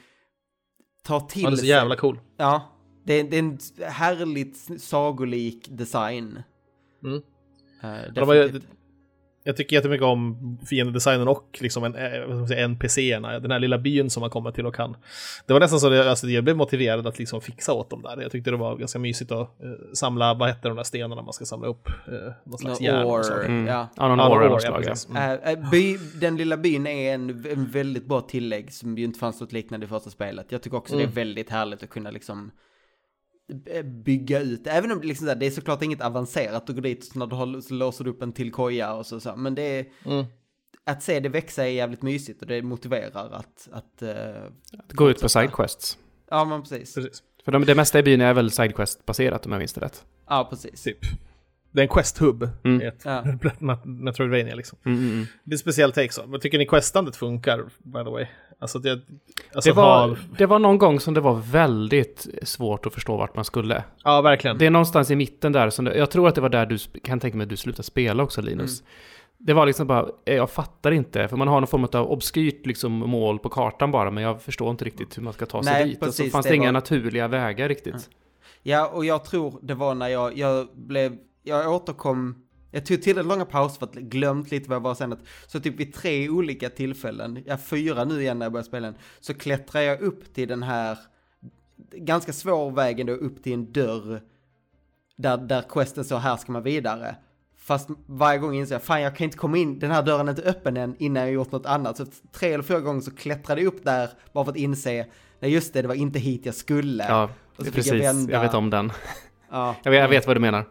tar 1.05 1.21
till 1.21 1.45
Han 1.45 1.53
är 1.53 1.57
så 1.57 1.61
sig- 1.61 1.69
jävla 1.69 1.97
cool. 1.97 2.21
Ja, 2.37 2.73
det 3.05 3.15
är, 3.15 3.25
det 3.25 3.37
är 3.37 3.39
en 3.41 3.59
härligt 3.91 4.83
sagolik 4.83 5.69
design. 5.71 6.43
Mm. 7.05 7.15
Uh, 7.17 8.13
De 8.15 8.21
har 8.29 8.35
ju- 8.35 8.61
Jag 9.47 9.57
tycker 9.57 9.77
jättemycket 9.77 10.05
om 10.05 10.59
fiendedesignen 10.71 11.29
och 11.29 11.59
liksom 11.61 11.85
en, 11.85 11.95
eh, 11.95 12.65
NPCerna, 12.65 13.39
den 13.39 13.51
här 13.51 13.59
lilla 13.59 13.79
byn 13.79 14.11
som 14.11 14.21
man 14.21 14.31
kommer 14.31 14.51
till 14.51 14.67
och 14.67 14.75
kan. 14.75 14.97
Det 15.47 15.53
var 15.53 15.61
nästan 15.61 15.81
så 15.81 15.87
att 15.87 15.95
jag, 15.97 16.07
alltså, 16.07 16.27
jag 16.27 16.45
blev 16.45 16.57
motiverad 16.57 17.07
att 17.07 17.19
liksom 17.19 17.41
fixa 17.41 17.73
åt 17.73 17.91
dem 17.91 18.03
där. 18.03 18.23
Jag 18.23 18.33
tyckte 18.33 18.51
det 18.51 18.57
var 18.57 18.77
ganska 18.77 18.99
mysigt 18.99 19.33
att 19.33 19.63
eh, 19.63 19.71
samla, 19.93 20.35
vad 20.35 20.49
heter 20.49 20.69
de 20.69 20.77
där 20.77 20.85
stenarna 20.85 21.23
man 21.23 21.33
ska 21.33 21.45
samla 21.45 21.67
upp? 21.67 21.89
Eh, 21.89 22.33
någon 22.45 22.59
slags 22.59 22.81
järn 22.81 23.07
och 23.07 23.25
så. 23.25 23.35
Mm. 23.35 23.67
ja. 23.67 23.89
Ja, 23.97 24.09
någon 24.09 24.19
ja. 24.19 24.95
Mm. 25.11 25.39
Eh, 25.45 25.71
by, 25.71 25.99
den 26.21 26.37
lilla 26.37 26.57
byn 26.57 26.87
är 26.87 27.15
en, 27.15 27.31
en 27.51 27.67
väldigt 27.67 28.07
bra 28.07 28.21
tillägg 28.21 28.73
som 28.73 28.99
ju 28.99 29.05
inte 29.05 29.19
fanns 29.19 29.41
något 29.41 29.53
liknande 29.53 29.87
i 29.87 29.89
första 29.89 30.11
spelet. 30.11 30.47
Jag 30.49 30.63
tycker 30.63 30.77
också 30.77 30.97
det 30.97 31.03
Mm. 31.03 31.11
är 31.13 31.15
väldigt 31.15 31.51
härligt 31.51 31.83
att 31.83 31.91
kunna 31.91 32.11
liksom 32.11 32.51
bygga 33.85 34.41
ut, 34.41 34.67
även 34.67 34.93
om 34.93 35.01
det, 35.01 35.07
liksom, 35.07 35.27
det 35.37 35.47
är 35.47 35.51
såklart 35.51 35.83
inget 35.83 36.01
avancerat 36.01 36.71
att 36.71 36.75
gå 36.77 36.81
dit 36.83 37.15
när 37.15 37.27
du 37.27 37.37
har, 37.37 37.61
så 37.61 37.75
låser 37.75 38.05
du 38.05 38.11
upp 38.11 38.23
en 38.23 38.33
till 38.33 38.53
koja 38.53 38.95
och 38.95 39.07
så, 39.07 39.21
så 39.21 39.37
men 39.37 39.55
det 39.55 39.63
är, 39.63 39.87
Mm. 40.05 40.25
att 40.85 41.03
se 41.03 41.21
det 41.21 41.29
växa 41.29 41.65
är 41.65 41.71
jävligt 41.71 42.03
mysigt 42.03 42.43
och 42.43 42.49
det 42.49 42.63
motiverar 42.63 43.31
att, 43.31 43.69
att 43.73 44.03
uh, 44.03 44.09
Att 44.79 44.93
gå 44.93 45.11
ut 45.11 45.21
på 45.21 45.29
sidequests. 45.29 45.99
ja 46.31 46.45
men 46.45 46.63
precis. 46.63 46.95
Precis. 46.95 47.23
För 47.45 47.53
de, 47.53 47.65
det 47.65 47.75
mesta 47.75 47.99
i 47.99 48.03
byn 48.03 48.21
är 48.21 48.35
väl 48.35 48.51
sidequest-baserat 48.51 49.47
om 49.47 49.53
jag 49.53 49.59
minns 49.59 49.73
det 49.73 49.81
rätt. 49.81 50.05
Ja, 50.29 50.47
precis. 50.51 50.83
Typ. 50.83 50.99
Det 51.73 51.81
är 51.81 51.83
en 51.83 51.89
quest-hub 51.89 52.49
Mm. 52.65 52.83
i 52.83 52.85
ett 52.85 53.03
Ja. 53.05 53.23
Met- 53.61 53.85
Metroidvania 53.87 54.55
liksom. 54.55 54.79
Mm, 54.85 54.99
mm, 54.99 55.13
mm. 55.13 55.27
Det 55.45 55.51
är 55.51 55.55
en 55.55 55.59
speciell 55.59 55.93
take 55.93 56.13
så. 56.13 56.23
Vad 56.27 56.41
tycker 56.41 56.59
ni 56.59 56.67
questandet 56.67 57.17
funkar, 57.17 57.65
by 57.79 58.05
the 58.05 58.11
way? 58.11 58.27
Alltså 58.59 58.79
det... 58.79 59.01
Alltså 59.55 59.71
Det, 59.71 59.77
var, 59.77 60.09
ha- 60.09 60.17
det 60.39 60.47
var 60.47 60.59
någon 60.59 60.79
gång 60.79 61.01
som 61.01 61.15
det 61.15 61.21
var 61.21 61.35
väldigt 61.35 62.27
svårt 62.43 62.87
att 62.87 62.95
förstå 62.95 63.17
vart 63.17 63.37
man 63.37 63.45
skulle. 63.45 63.85
Ja, 64.05 64.21
verkligen. 64.23 64.59
Det 64.59 64.67
är 64.67 64.71
någonstans 64.71 65.11
i 65.11 65.17
mitten 65.17 65.53
där, 65.53 65.71
som 65.71 65.85
det, 65.85 65.97
jag 65.97 66.11
tror 66.11 66.29
att 66.29 66.35
det 66.35 66.41
var 66.41 66.49
där 66.49 66.67
du 66.67 66.79
kan 67.05 67.21
tänka 67.21 67.37
mig 67.37 67.45
att 67.45 67.49
du 67.51 67.57
slutade 67.57 67.83
spela 67.83 68.23
också 68.23 68.43
Linus. 68.43 68.83
Det 69.39 69.53
var 69.53 69.67
liksom 69.67 69.87
bara, 69.87 70.07
eh, 70.25 70.35
jag 70.35 70.51
fattar 70.51 70.91
inte, 70.93 71.29
för 71.29 71.37
man 71.37 71.49
har 71.49 71.61
någon 71.61 71.67
form 71.67 71.85
av 71.93 72.11
obskyrt 72.13 72.67
liksom 72.67 72.93
mål 72.93 73.39
på 73.39 73.49
kartan 73.49 73.91
bara, 73.91 74.11
men 74.11 74.23
jag 74.25 74.43
förstår 74.43 74.71
inte 74.71 74.85
riktigt 74.85 75.19
hur 75.19 75.23
man 75.23 75.33
ska 75.33 75.47
ta 75.47 75.63
sig 75.63 75.73
Nej, 75.73 75.85
dit. 75.89 75.99
och 75.99 76.05
så 76.05 76.07
precis, 76.07 76.33
fanns 76.33 76.47
det, 76.47 76.53
det 76.53 76.57
inga 76.57 76.67
var- 76.69 76.73
naturliga 76.73 77.29
vägar 77.29 77.69
riktigt. 77.69 78.11
Ja, 78.63 78.87
och 78.95 79.05
jag 79.05 79.25
tror 79.25 79.59
det 79.63 79.75
var 79.75 79.95
när 79.95 80.09
jag, 80.09 80.39
jag 80.39 80.67
blev, 80.75 81.17
jag 81.43 81.73
återkom, 81.73 82.35
jag 82.77 82.87
tog 82.87 83.03
tillräckligt 83.03 83.29
långa 83.29 83.45
pauser 83.45 83.79
för 83.79 83.87
att 83.87 83.95
glömt 83.95 84.51
lite 84.51 84.69
vad 84.69 84.77
jag 84.77 84.81
var 84.81 84.95
sen. 84.95 85.13
Att, 85.13 85.19
så 85.47 85.61
typ 85.61 85.81
vid 85.81 85.95
tre 85.95 86.29
olika 86.29 86.71
tillfällen, 86.71 87.43
ja 87.47 87.57
fyra 87.57 88.05
nu 88.05 88.21
igen 88.21 88.39
när 88.39 88.47
jag 88.47 88.53
började 88.53 88.69
spela 88.69 88.87
den, 88.87 88.97
så 89.21 89.35
klättrar 89.35 89.81
jag 89.81 90.01
upp 90.01 90.35
till 90.35 90.49
den 90.49 90.63
här 90.63 90.99
ganska 91.93 92.33
svår 92.33 92.71
vägen 92.71 93.07
då 93.07 93.13
upp 93.13 93.43
till 93.43 93.53
en 93.53 93.73
dörr 93.73 94.21
där, 95.17 95.37
där 95.37 95.63
questen 95.69 96.05
så 96.05 96.17
här 96.17 96.37
ska 96.37 96.53
man 96.53 96.63
vidare. 96.63 97.17
Fast 97.57 97.89
varje 98.07 98.39
gång 98.39 98.55
inser 98.55 98.75
jag, 98.75 98.83
fan 98.83 99.03
jag 99.03 99.17
kan 99.17 99.25
inte 99.25 99.37
komma 99.39 99.59
in, 99.59 99.79
den 99.79 99.91
här 99.91 100.03
dörren 100.03 100.29
är 100.29 100.33
inte 100.33 100.43
öppen 100.43 100.77
än 100.77 100.97
innan 100.99 101.23
jag 101.23 101.33
gjort 101.33 101.53
något 101.53 101.67
annat. 101.67 101.97
Så 101.97 102.07
tre 102.33 102.53
eller 102.53 102.65
fyra 102.65 102.81
gånger 102.81 103.01
så 103.01 103.11
klättrade 103.11 103.61
jag 103.61 103.69
upp 103.75 103.85
där 103.85 104.11
bara 104.33 104.45
för 104.45 104.51
att 104.53 104.57
inse, 104.59 105.07
nej 105.41 105.53
just 105.53 105.73
det, 105.73 105.83
det 105.83 105.89
var 105.89 105.95
inte 105.95 106.19
hit 106.19 106.47
jag 106.47 106.55
skulle. 106.55 107.05
Ja, 107.09 107.31
Och 107.57 107.67
så 107.67 107.73
precis. 107.73 107.93
jag 107.93 108.05
Jag, 108.05 108.15
vända. 108.15 108.43
vet 108.43 108.55
om 108.55 108.71
den. 108.71 108.93
Ja. 109.51 109.75
Jag 109.83 109.91
vet, 109.91 110.01
jag 110.01 110.09
vet 110.09 110.27
vad 110.27 110.37
du 110.37 110.41
menar. 110.41 110.65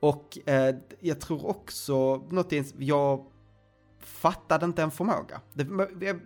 Och 0.00 0.48
eh, 0.48 0.76
jag 1.00 1.20
tror 1.20 1.46
också, 1.46 2.16
något 2.16 2.52
i- 2.52 2.74
jag 2.78 3.24
fattade 4.00 4.64
inte 4.66 4.82
en 4.82 4.90
förmåga. 4.90 5.40
Det, 5.54 5.66
jag- 6.06 6.20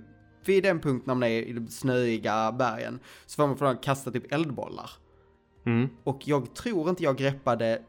vid 0.44 0.62
den 0.62 0.80
punkten 0.80 1.06
när 1.06 1.14
man 1.14 1.22
är 1.28 1.42
i 1.42 1.52
de 1.52 1.68
snöiga 1.68 2.52
bergen 2.52 3.00
så 3.26 3.36
får 3.36 3.46
man 3.46 3.56
från 3.56 3.68
att 3.68 3.82
kasta 3.82 4.10
typ 4.10 4.32
eldbollar. 4.32 4.90
Mm. 5.66 5.88
Och 6.04 6.28
jag 6.28 6.54
tror 6.54 6.90
inte 6.90 7.02
jag 7.02 7.16
greppade 7.16 7.82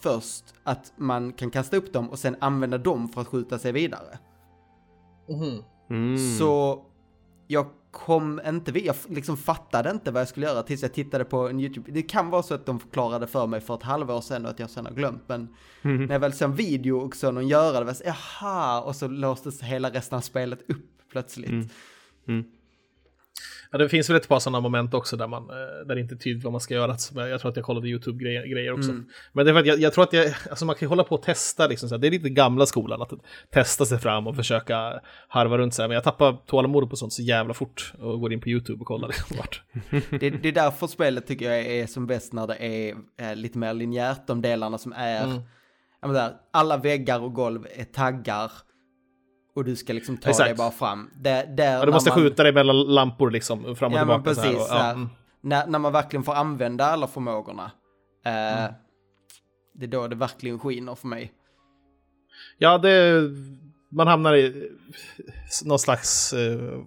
först 0.00 0.54
att 0.64 0.92
man 0.96 1.32
kan 1.32 1.50
kasta 1.50 1.76
upp 1.76 1.92
dem 1.92 2.10
och 2.10 2.18
sen 2.18 2.36
använda 2.40 2.78
dem 2.78 3.08
för 3.08 3.20
att 3.20 3.26
skjuta 3.28 3.58
sig 3.58 3.72
vidare. 3.72 4.18
Mhm. 5.28 5.62
Mm. 5.90 6.18
Så 6.38 6.84
jag 7.46 7.66
kom 7.98 8.40
inte 8.46 8.72
vid, 8.72 8.86
jag 8.86 8.96
liksom 9.08 9.36
fattade 9.36 9.90
inte 9.90 10.10
vad 10.10 10.20
jag 10.20 10.28
skulle 10.28 10.46
göra 10.46 10.62
tills 10.62 10.82
jag 10.82 10.94
tittade 10.94 11.24
på 11.24 11.48
en 11.48 11.60
YouTube. 11.60 11.92
Det 11.92 12.02
kan 12.02 12.30
vara 12.30 12.42
så 12.42 12.54
att 12.54 12.66
de 12.66 12.80
förklarade 12.80 13.26
för 13.26 13.46
mig 13.46 13.60
för 13.60 13.74
ett 13.74 13.82
halvår 13.82 14.20
sedan 14.20 14.44
och 14.44 14.50
att 14.50 14.58
jag 14.58 14.70
sen 14.70 14.86
har 14.86 14.92
glömt, 14.92 15.22
men 15.26 15.48
Mhm. 15.82 16.04
när 16.04 16.14
jag 16.14 16.20
väl 16.20 16.32
såg 16.32 16.50
en 16.50 16.56
video 16.56 16.98
och 16.98 17.16
såg 17.16 17.34
någon 17.34 17.48
göra 17.48 17.72
det, 17.78 17.84
var 17.84 17.86
jag 17.86 17.96
så, 17.96 18.02
jaha, 18.40 18.80
och 18.80 18.96
så 18.96 19.08
låstes 19.08 19.62
hela 19.62 19.90
resten 19.90 20.16
av 20.16 20.20
spelet 20.20 20.70
upp 20.70 20.86
plötsligt. 21.12 21.50
Mm. 21.50 21.68
Mm. 22.28 22.44
Ja, 23.70 23.78
det 23.78 23.88
finns 23.88 24.10
väl 24.10 24.16
ett 24.16 24.28
par 24.28 24.38
sådana 24.38 24.60
moment 24.60 24.94
också 24.94 25.16
där, 25.16 25.26
man, 25.26 25.42
eh, 25.50 25.86
där 25.86 25.94
det 25.94 26.00
inte 26.00 26.14
är 26.14 26.16
tydligt 26.16 26.44
vad 26.44 26.52
man 26.52 26.60
ska 26.60 26.74
göra. 26.74 26.96
Jag 27.28 27.40
tror 27.40 27.50
att 27.50 27.56
jag 27.56 27.64
kollade 27.64 27.88
YouTube-grejer 27.88 28.46
grejer 28.46 28.72
också. 28.72 28.90
Mm. 28.90 29.06
Men 29.32 29.44
det 29.44 29.50
är 29.50 29.54
för 29.54 29.60
att 29.60 29.66
jag, 29.66 29.78
jag 29.78 29.92
tror 29.92 30.04
att 30.04 30.12
jag, 30.12 30.34
alltså 30.50 30.64
man 30.64 30.74
kan 30.74 30.88
hålla 30.88 31.04
på 31.04 31.14
och 31.14 31.22
testa, 31.22 31.66
liksom, 31.66 31.88
så 31.88 31.94
här, 31.94 32.00
det 32.00 32.06
är 32.08 32.10
lite 32.10 32.28
gamla 32.30 32.66
skolan, 32.66 33.02
att 33.02 33.12
testa 33.50 33.84
sig 33.86 33.98
fram 33.98 34.26
och 34.26 34.36
försöka 34.36 35.00
harva 35.28 35.58
runt. 35.58 35.74
Så 35.74 35.82
här. 35.82 35.88
Men 35.88 35.94
jag 35.94 36.04
tappar 36.04 36.36
tålamodet 36.46 36.90
på 36.90 36.96
sånt 36.96 37.12
så 37.12 37.22
jävla 37.22 37.54
fort 37.54 37.92
och 37.98 38.20
går 38.20 38.32
in 38.32 38.40
på 38.40 38.48
YouTube 38.48 38.80
och 38.80 38.86
kollar 38.86 39.08
liksom, 39.08 39.36
vart. 39.36 39.62
Det, 40.20 40.30
det 40.30 40.48
är 40.48 40.52
därför 40.52 40.86
spelet 40.86 41.26
tycker 41.26 41.50
jag 41.52 41.66
är 41.66 41.86
som 41.86 42.06
bäst 42.06 42.32
när 42.32 42.46
det 42.46 42.56
är 42.56 42.94
eh, 43.20 43.36
lite 43.36 43.58
mer 43.58 43.74
linjärt, 43.74 44.26
de 44.26 44.42
delarna 44.42 44.78
som 44.78 44.92
är, 44.92 45.24
Mm. 45.24 45.42
menar, 46.14 46.32
alla 46.50 46.76
väggar 46.76 47.20
och 47.20 47.34
golv 47.34 47.66
är 47.74 47.84
taggar 47.84 48.52
och 49.58 49.64
du 49.64 49.76
ska 49.76 49.92
liksom 49.92 50.16
ta 50.16 50.30
Exakt. 50.30 50.48
dig 50.48 50.56
bara 50.56 50.70
fram. 50.70 51.10
Där, 51.14 51.46
där 51.46 51.78
Ja, 51.78 51.84
du 51.86 51.92
måste 51.92 52.10
man- 52.10 52.18
skjuta 52.18 52.42
dig 52.42 52.52
mellan 52.52 52.76
lampor 52.82 53.30
liksom, 53.30 53.76
fram 53.76 53.92
och 53.92 53.98
Ja, 53.98 54.02
tillbaka. 54.02 54.22
precis, 54.22 54.56
och, 54.56 54.66
ja, 54.70 54.90
mm. 54.90 55.08
När, 55.40 55.66
när 55.66 55.78
man 55.78 55.92
verkligen 55.92 56.22
får 56.24 56.34
använda 56.34 56.84
alla 56.84 57.06
förmågorna. 57.06 57.70
Eh, 58.24 58.72
Det 59.74 59.84
är 59.86 59.88
då 59.88 60.08
det 60.08 60.16
verkligen 60.16 60.58
skiner 60.58 60.94
för 60.94 61.08
mig. 61.08 61.32
ja, 62.58 62.78
det, 62.78 63.22
man 63.90 64.06
hamnar 64.06 64.34
i 64.34 64.70
någon 65.64 65.78
slags 65.78 66.32
eh, 66.32 66.78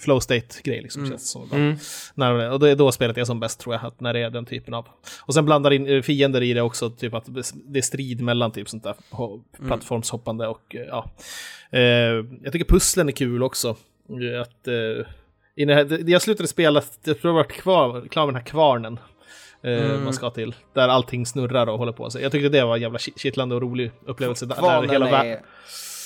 flow 0.00 0.20
state-grej 0.20 0.82
liksom. 0.82 1.02
Mm. 1.02 1.10
Känns 1.12 1.30
som. 1.30 1.52
Mm. 1.52 1.76
När, 2.14 2.50
och 2.50 2.60
det 2.60 2.70
är 2.70 2.76
då 2.76 2.92
spelet 2.92 3.18
är 3.18 3.24
som 3.24 3.40
bäst 3.40 3.60
tror 3.60 3.74
jag, 3.74 3.84
att 3.84 4.00
när 4.00 4.12
det 4.12 4.20
är 4.20 4.30
den 4.30 4.44
typen 4.46 4.74
av... 4.74 4.86
Och 5.20 5.34
sen 5.34 5.44
blandar 5.44 5.70
in 5.70 5.86
eh, 5.86 6.02
fiender 6.02 6.42
i 6.42 6.52
det 6.52 6.62
också, 6.62 6.90
typ 6.90 7.14
att 7.14 7.24
det 7.54 7.78
är 7.78 7.82
strid 7.82 8.20
mellan 8.20 8.50
typ 8.50 8.68
sånt 8.68 8.82
där 8.84 8.94
ho- 9.10 9.42
plattformshoppande 9.66 10.46
och 10.46 10.74
eh, 10.74 10.80
ja. 10.80 11.10
Eh, 11.70 11.80
jag 12.42 12.52
tycker 12.52 12.64
pusslen 12.64 13.08
är 13.08 13.12
kul 13.12 13.42
också. 13.42 13.76
Att, 14.42 14.66
här, 15.56 16.10
jag 16.10 16.22
slutade 16.22 16.48
spela, 16.48 16.82
jag 17.04 17.20
tror 17.20 17.30
jag 17.30 17.34
varit 17.34 17.52
kvar, 17.52 18.08
klar 18.10 18.26
med 18.26 18.34
den 18.34 18.40
här 18.42 18.46
kvarnen. 18.48 18.98
Mm. 19.62 20.04
Man 20.04 20.12
ska 20.12 20.30
till, 20.30 20.54
där 20.72 20.88
allting 20.88 21.26
snurrar 21.26 21.66
och 21.66 21.78
håller 21.78 21.92
på. 21.92 22.10
Så 22.10 22.20
jag 22.20 22.32
tyckte 22.32 22.48
det 22.48 22.64
var 22.64 22.76
en 22.76 22.82
jävla 22.82 22.98
ki- 22.98 23.18
kittlande 23.18 23.54
och 23.54 23.62
rolig 23.62 23.90
upplevelse. 24.06 24.46
Där, 24.46 24.54
där 24.54 24.62
Kvarnen 24.62 24.90
hela 24.90 25.24
är, 25.24 25.40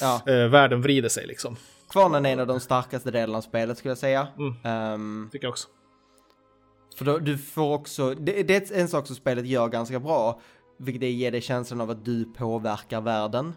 ja, 0.01 0.23
världen 0.27 0.83
vrider 0.83 1.09
sig 1.09 1.27
liksom. 1.27 1.57
Kvarnen 1.91 2.27
är 2.27 2.33
en 2.33 2.41
av 2.41 2.47
de 2.47 2.61
starkaste 2.61 3.11
delarna 3.11 3.39
av 3.39 3.43
spelet 3.43 3.79
skulle 3.79 3.91
jag 3.91 3.99
säga. 3.99 4.29
Mm. 4.39 4.55
Ehm, 4.65 5.29
Tycker 5.33 5.47
jag 5.47 5.53
också. 5.53 5.69
för 6.99 7.05
då, 7.05 7.19
du 7.19 7.39
får 7.39 7.75
också, 7.75 8.15
det, 8.15 8.43
det 8.43 8.71
är 8.71 8.81
en 8.81 8.89
sak 8.89 9.07
som 9.07 9.17
spelet 9.17 9.47
gör 9.47 9.69
ganska 9.69 10.01
bra, 10.01 10.41
vilket 10.79 11.03
är 11.03 11.07
ger 11.07 11.31
dig 11.33 11.41
känslan 11.41 11.81
av 11.81 11.91
att 11.91 12.05
du 12.05 12.25
påverkar 12.25 13.01
världen. 13.01 13.55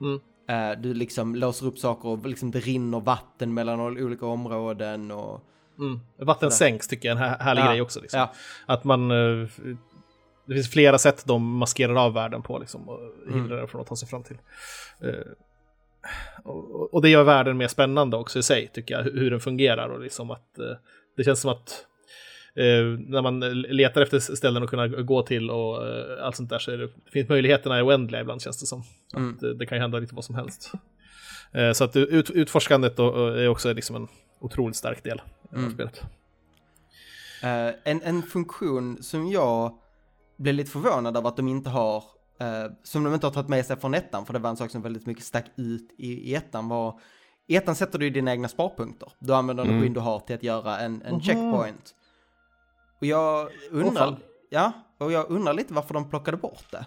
Mm. 0.00 0.20
Eh, 0.48 0.80
du 0.80 0.94
liksom 0.94 1.34
låser 1.36 1.66
upp 1.66 1.78
saker 1.78 2.08
och 2.08 2.26
liksom 2.26 2.50
det 2.50 2.60
rinner 2.60 3.00
vatten 3.00 3.54
mellan 3.54 3.80
olika 3.80 4.26
områden 4.26 5.10
och... 5.10 5.40
Mm. 5.78 6.00
Vatten 6.18 6.50
Sådär. 6.50 6.68
sänks 6.70 6.88
tycker 6.88 7.08
jag 7.08 7.18
är 7.18 7.22
en 7.22 7.28
här- 7.30 7.38
härlig 7.38 7.62
Ja, 7.62 7.70
grej 7.70 7.82
också. 7.82 8.00
Liksom. 8.00 8.20
ja. 8.20 8.32
Att 8.66 8.84
man... 8.84 9.10
eh, 9.10 9.48
Det 10.46 10.54
finns 10.54 10.70
flera 10.70 10.98
sätt 10.98 11.24
de 11.26 11.56
maskerar 11.56 11.94
av 11.94 12.12
världen 12.14 12.42
på 12.42 12.58
liksom, 12.58 12.88
och 12.88 12.98
Mm. 13.26 13.34
hindrar 13.34 13.56
den 13.56 13.68
från 13.68 13.80
att 13.80 13.86
ta 13.86 13.96
sig 13.96 14.08
fram 14.08 14.22
till. 14.22 14.38
Eh, 15.00 15.08
Och, 16.44 16.94
och 16.94 17.02
det 17.02 17.08
gör 17.08 17.22
världen 17.24 17.56
mer 17.56 17.68
spännande 17.68 18.16
också 18.16 18.38
i 18.38 18.42
sig, 18.42 18.70
tycker 18.72 18.94
jag, 18.94 19.02
hur 19.02 19.30
den 19.30 19.40
fungerar. 19.40 19.88
Och 19.88 20.00
liksom 20.00 20.30
att, 20.30 20.58
eh, 20.58 20.76
det 21.16 21.24
känns 21.24 21.40
som 21.40 21.50
att 21.50 21.86
eh, 22.54 22.84
när 22.98 23.22
man 23.22 23.40
letar 23.52 24.02
efter 24.02 24.18
ställen 24.18 24.62
att 24.62 24.70
kunna 24.70 24.86
gå 24.88 25.22
till 25.22 25.50
och 25.50 25.88
eh, 25.88 26.24
allt 26.24 26.36
sånt 26.36 26.50
där 26.50 26.58
så 26.58 26.70
är 26.70 26.78
det, 26.78 26.88
finns 27.12 27.28
möjligheterna 27.28 27.76
är 27.76 27.86
oändliga 27.86 28.20
ibland 28.20 28.42
känns 28.42 28.60
det 28.60 28.66
som. 28.66 28.82
Mm. 29.16 29.34
att, 29.36 29.42
eh, 29.42 29.50
det 29.50 29.66
kan 29.66 29.78
ju 29.78 29.82
hända 29.82 29.98
lite 29.98 30.14
vad 30.14 30.24
som 30.24 30.34
helst. 30.34 30.72
Så 31.74 31.84
att 31.84 31.96
ut, 31.96 32.30
utforskandet 32.30 32.96
då, 32.96 33.26
är 33.26 33.48
också 33.48 33.72
liksom 33.72 33.96
en 33.96 34.08
otroligt 34.40 34.76
stark 34.76 35.04
del 35.04 35.22
av 35.50 35.58
Mm. 35.58 35.72
spelet. 35.72 36.02
Eh, 37.42 37.74
en, 37.84 38.02
en 38.02 38.22
funktion 38.22 39.02
som 39.02 39.28
jag 39.30 39.78
blev 40.36 40.54
lite 40.54 40.70
förvånad 40.70 41.16
över 41.16 41.28
att 41.28 41.36
de 41.36 41.48
inte 41.48 41.70
har, 41.70 42.04
eh, 42.40 42.72
som 42.82 43.04
de 43.04 43.14
inte 43.14 43.26
har 43.26 43.32
tagit 43.32 43.48
med 43.48 43.66
sig 43.66 43.76
från 43.76 43.94
ettan, 43.94 44.26
för 44.26 44.32
det 44.32 44.38
var 44.38 44.50
en 44.50 44.56
sak 44.56 44.70
som 44.70 44.82
väldigt 44.82 45.06
mycket 45.06 45.24
stack 45.24 45.44
ut 45.56 45.90
i, 45.98 46.30
i 46.30 46.34
ettan 46.34 46.68
var, 46.68 47.00
i 47.46 47.56
ettan 47.56 47.74
sätter 47.74 47.98
du 47.98 48.10
dina 48.10 48.30
egna 48.30 48.48
sparpunkter. 48.48 49.08
Du 49.18 49.34
använder 49.34 49.64
Mm. 49.64 49.74
energin 49.74 49.92
du 49.92 50.00
har 50.00 50.20
till 50.20 50.34
att 50.36 50.42
göra 50.42 50.78
en, 50.78 51.02
en 51.02 51.20
checkpoint. 51.20 51.94
Och 53.00 53.06
jag 53.06 53.48
undrar, 53.70 54.16
ja, 54.50 54.72
och 54.98 55.12
jag 55.12 55.30
undrar 55.30 55.52
lite 55.54 55.74
varför 55.74 55.94
de 55.94 56.10
plockade 56.10 56.36
bort 56.36 56.64
det. 56.70 56.84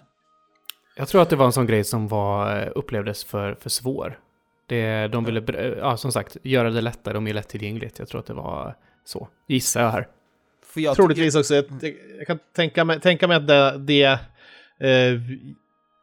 Jag 0.96 1.08
tror 1.08 1.22
att 1.22 1.30
det 1.30 1.36
var 1.36 1.46
en 1.46 1.52
sån 1.52 1.66
grej 1.66 1.84
som 1.84 2.08
var, 2.08 2.62
eh, 2.62 2.68
upplevdes 2.74 3.24
för, 3.24 3.54
för 3.54 3.70
svår. 3.70 4.18
Det, 4.66 5.08
de 5.08 5.24
ville, 5.24 5.40
bre- 5.40 5.78
ja, 5.78 5.96
som 5.96 6.12
sagt, 6.12 6.36
göra 6.42 6.70
det 6.70 6.80
lättare 6.80 7.16
och 7.16 7.22
mer 7.22 7.34
lättillgängligt. 7.34 7.98
Jag 7.98 8.08
tror 8.08 8.20
att 8.20 8.26
det 8.26 8.34
var 8.34 8.76
så. 9.04 9.28
Gissar 9.46 9.82
jag 9.82 9.90
här. 9.90 10.08
För 10.64 10.80
jag 10.80 10.96
Troligtvis 10.96 11.34
också, 11.36 11.54
jag, 11.54 11.64
jag, 11.80 11.94
jag 12.18 12.26
kan 12.26 12.38
tänka 12.56 12.84
mig, 12.84 13.00
tänka 13.00 13.28
mig 13.28 13.36
att 13.36 13.46
det, 13.46 13.78
det 13.78 14.18
eh, 14.80 15.20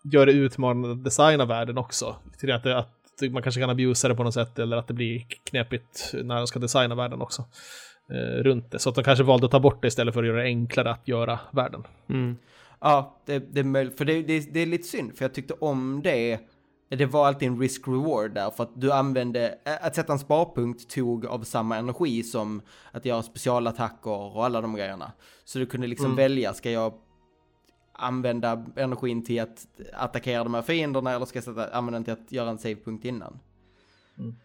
gör 0.03 0.25
det 0.25 0.31
utmanande 0.31 0.91
att 0.91 1.03
designa 1.03 1.45
världen 1.45 1.77
också. 1.77 2.15
Till 2.39 2.51
att, 2.51 2.63
det, 2.63 2.77
att 2.77 2.89
man 3.31 3.43
kanske 3.43 3.61
kan 3.61 3.69
abusa 3.69 4.07
det 4.07 4.15
på 4.15 4.23
något 4.23 4.33
sätt 4.33 4.59
eller 4.59 4.77
att 4.77 4.87
det 4.87 4.93
blir 4.93 5.25
knepigt 5.43 6.13
när 6.23 6.35
de 6.35 6.47
ska 6.47 6.59
designa 6.59 6.95
världen 6.95 7.21
också. 7.21 7.45
Eh, 8.11 8.43
runt 8.43 8.71
det. 8.71 8.79
Så 8.79 8.89
att 8.89 8.95
de 8.95 9.03
kanske 9.03 9.23
valde 9.23 9.45
att 9.45 9.51
ta 9.51 9.59
bort 9.59 9.81
det 9.81 9.87
istället 9.87 10.13
för 10.13 10.23
att 10.23 10.27
göra 10.27 10.37
det 10.37 10.43
enklare 10.43 10.91
att 10.91 11.07
göra 11.07 11.39
världen. 11.51 11.83
Mm. 12.09 12.37
Ja, 12.79 13.21
det, 13.25 13.39
det 13.53 13.59
är 13.59 13.63
möjligt. 13.63 13.97
För 13.97 14.05
det, 14.05 14.21
det, 14.21 14.53
det 14.53 14.59
är 14.59 14.65
lite 14.65 14.87
synd, 14.87 15.17
för 15.17 15.25
jag 15.25 15.33
tyckte 15.33 15.53
om 15.53 16.01
det 16.03 16.39
det 16.89 17.05
var 17.05 17.27
alltid 17.27 17.47
en 17.47 17.59
risk-reward 17.61 18.33
där 18.33 18.49
för 18.49 18.63
att 18.63 18.81
du 18.81 18.91
använde, 18.91 19.57
att 19.81 19.95
sätta 19.95 20.13
en 20.13 20.19
sparpunkt 20.19 20.89
tog 20.89 21.25
av 21.25 21.43
samma 21.43 21.77
energi 21.77 22.23
som 22.23 22.61
att 22.91 23.05
göra 23.05 23.23
specialattacker 23.23 24.11
och 24.35 24.45
alla 24.45 24.61
de 24.61 24.75
grejerna. 24.75 25.11
Så 25.45 25.59
du 25.59 25.65
kunde 25.65 25.87
liksom 25.87 26.05
Mm. 26.05 26.15
välja, 26.17 26.53
ska 26.53 26.71
jag 26.71 26.93
använda 27.93 28.65
energin 28.75 29.23
till 29.25 29.41
att 29.41 29.67
attackera 29.93 30.43
de 30.43 30.53
här 30.53 30.61
fienderna 30.61 31.11
eller 31.11 31.25
ska 31.25 31.37
jag 31.37 31.43
sätta, 31.43 31.69
använda 31.69 31.99
den 31.99 32.03
till 32.03 32.13
att 32.13 32.31
göra 32.31 32.49
en 32.49 32.57
savepunkt 32.57 33.05
innan? 33.05 33.39
Mm. 34.19 34.35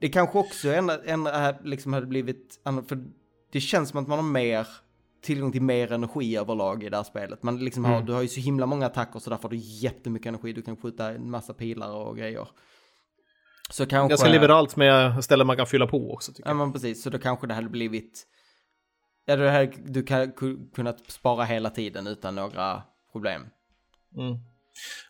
Det 0.00 0.08
kanske 0.08 0.38
också 0.38 0.68
ändå, 0.72 0.96
ändå 1.04 1.54
liksom 1.64 1.92
hade 1.92 2.06
blivit, 2.06 2.60
för 2.88 3.04
det 3.52 3.60
känns 3.60 3.88
som 3.88 4.02
att 4.02 4.08
man 4.08 4.18
har 4.18 4.26
mer 4.26 4.66
tillgång 5.22 5.52
till 5.52 5.62
mer 5.62 5.92
energi 5.92 6.36
överlag 6.36 6.84
i 6.84 6.88
det 6.88 6.96
här 6.96 7.04
spelet. 7.04 7.42
Man 7.42 7.58
liksom 7.64 7.84
har, 7.84 7.94
Mm. 7.94 8.06
du 8.06 8.12
har 8.12 8.22
ju 8.22 8.28
så 8.28 8.40
himla 8.40 8.66
många 8.66 8.86
attacker 8.86 9.18
så 9.18 9.30
därför 9.30 9.42
har 9.42 9.50
du 9.50 9.56
jättemycket 9.56 10.26
energi. 10.28 10.52
Du 10.52 10.62
kan 10.62 10.76
skjuta 10.76 11.10
en 11.10 11.30
massa 11.30 11.54
pilar 11.54 11.92
och 11.94 12.16
grejer. 12.16 12.48
Så 13.70 13.86
kanske... 13.86 14.08
Ganska 14.12 14.28
liberalt 14.28 14.76
med 14.76 15.24
ställen 15.24 15.46
man 15.46 15.56
kan 15.56 15.66
fylla 15.66 15.86
på 15.86 16.12
också. 16.12 16.32
Tycker 16.32 16.48
Ja 16.48 16.50
jag. 16.50 16.56
men 16.56 16.72
precis, 16.72 17.02
så 17.02 17.10
då 17.10 17.18
kanske 17.18 17.46
det 17.46 17.54
hade 17.54 17.68
blivit... 17.68 18.26
Ja, 19.26 19.36
det 19.36 19.50
här, 19.50 19.72
du 19.84 20.02
kan 20.02 20.32
ku- 20.32 20.74
kunnat 20.74 21.10
spara 21.10 21.44
hela 21.44 21.70
tiden 21.70 22.06
utan 22.06 22.34
några 22.34 22.82
problem. 23.12 23.42
Mm. 24.16 24.36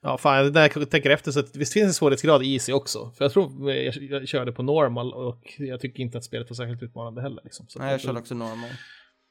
Ja, 0.03 0.18
fan, 0.18 0.53
när 0.53 0.61
jag 0.77 0.90
tänker 0.90 1.11
efter 1.11 1.31
så 1.31 1.40
att 1.40 1.57
visst 1.57 1.72
finns 1.72 1.87
en 1.87 1.94
svårighetsgrad 1.94 2.42
i 2.42 2.53
Easy 2.53 2.72
också. 2.72 3.12
För 3.16 3.25
jag 3.25 3.33
tror 3.33 3.72
jag, 3.72 3.94
jag 3.96 4.29
körde 4.29 4.53
på 4.53 4.62
normal 4.62 5.12
och 5.14 5.55
jag 5.59 5.81
tycker 5.81 6.03
inte 6.03 6.18
att 6.18 6.25
spelet 6.25 6.51
var 6.51 6.55
särskilt 6.55 6.83
utmanande 6.83 7.22
heller. 7.22 7.40
Liksom. 7.44 7.66
Så 7.68 7.79
Nej, 7.79 7.90
jag 7.90 8.01
körde 8.01 8.18
också 8.18 8.35
normal. 8.35 8.70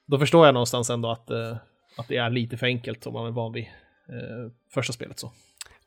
Då 0.07 0.19
förstår 0.19 0.45
jag 0.45 0.53
någonstans 0.53 0.89
ändå 0.89 1.11
att, 1.11 1.29
eh, 1.29 1.57
att 1.97 2.07
det 2.07 2.17
är 2.17 2.29
lite 2.29 2.57
för 2.57 2.65
enkelt 2.65 3.07
om 3.07 3.13
man 3.13 3.27
är 3.27 3.31
van 3.31 3.53
vid 3.53 3.63
eh, 3.63 4.51
första 4.73 4.93
spelet 4.93 5.19
så. 5.19 5.31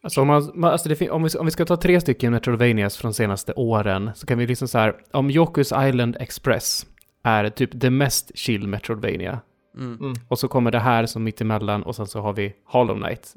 Alltså 0.03 0.21
om, 0.21 0.27
man, 0.27 0.65
alltså 0.65 0.89
det, 0.89 1.11
om, 1.11 1.23
vi, 1.23 1.39
om 1.39 1.47
vi 1.47 1.51
ska 1.53 1.65
ta 1.65 1.77
tre 1.77 2.01
stycken 2.01 2.33
Metroidvanias 2.33 2.97
från 2.97 3.15
senaste 3.15 3.53
åren 3.53 4.11
så 4.15 4.27
kan 4.27 4.39
vi 4.39 4.47
liksom 4.47 4.69
så 4.69 4.79
här, 4.79 4.97
om 5.13 5.31
Yoku's 5.31 5.89
Island 5.89 6.17
Express 6.21 6.87
är 7.25 7.51
typ 7.51 7.71
det 7.73 7.91
mest 7.91 8.39
chill 8.39 8.69
Metroidvania. 8.69 9.41
Mm. 9.77 9.99
Mm. 10.01 10.15
Och 10.29 10.39
så 10.39 10.49
kommer 10.49 10.71
det 10.71 10.79
här 10.79 11.07
som 11.07 11.25
mittemellan 11.25 11.83
och 11.83 11.97
sen 11.97 12.07
så 12.07 12.21
har 12.21 12.33
vi 12.33 12.55
Hollow 12.65 12.97
Knight 12.97 13.35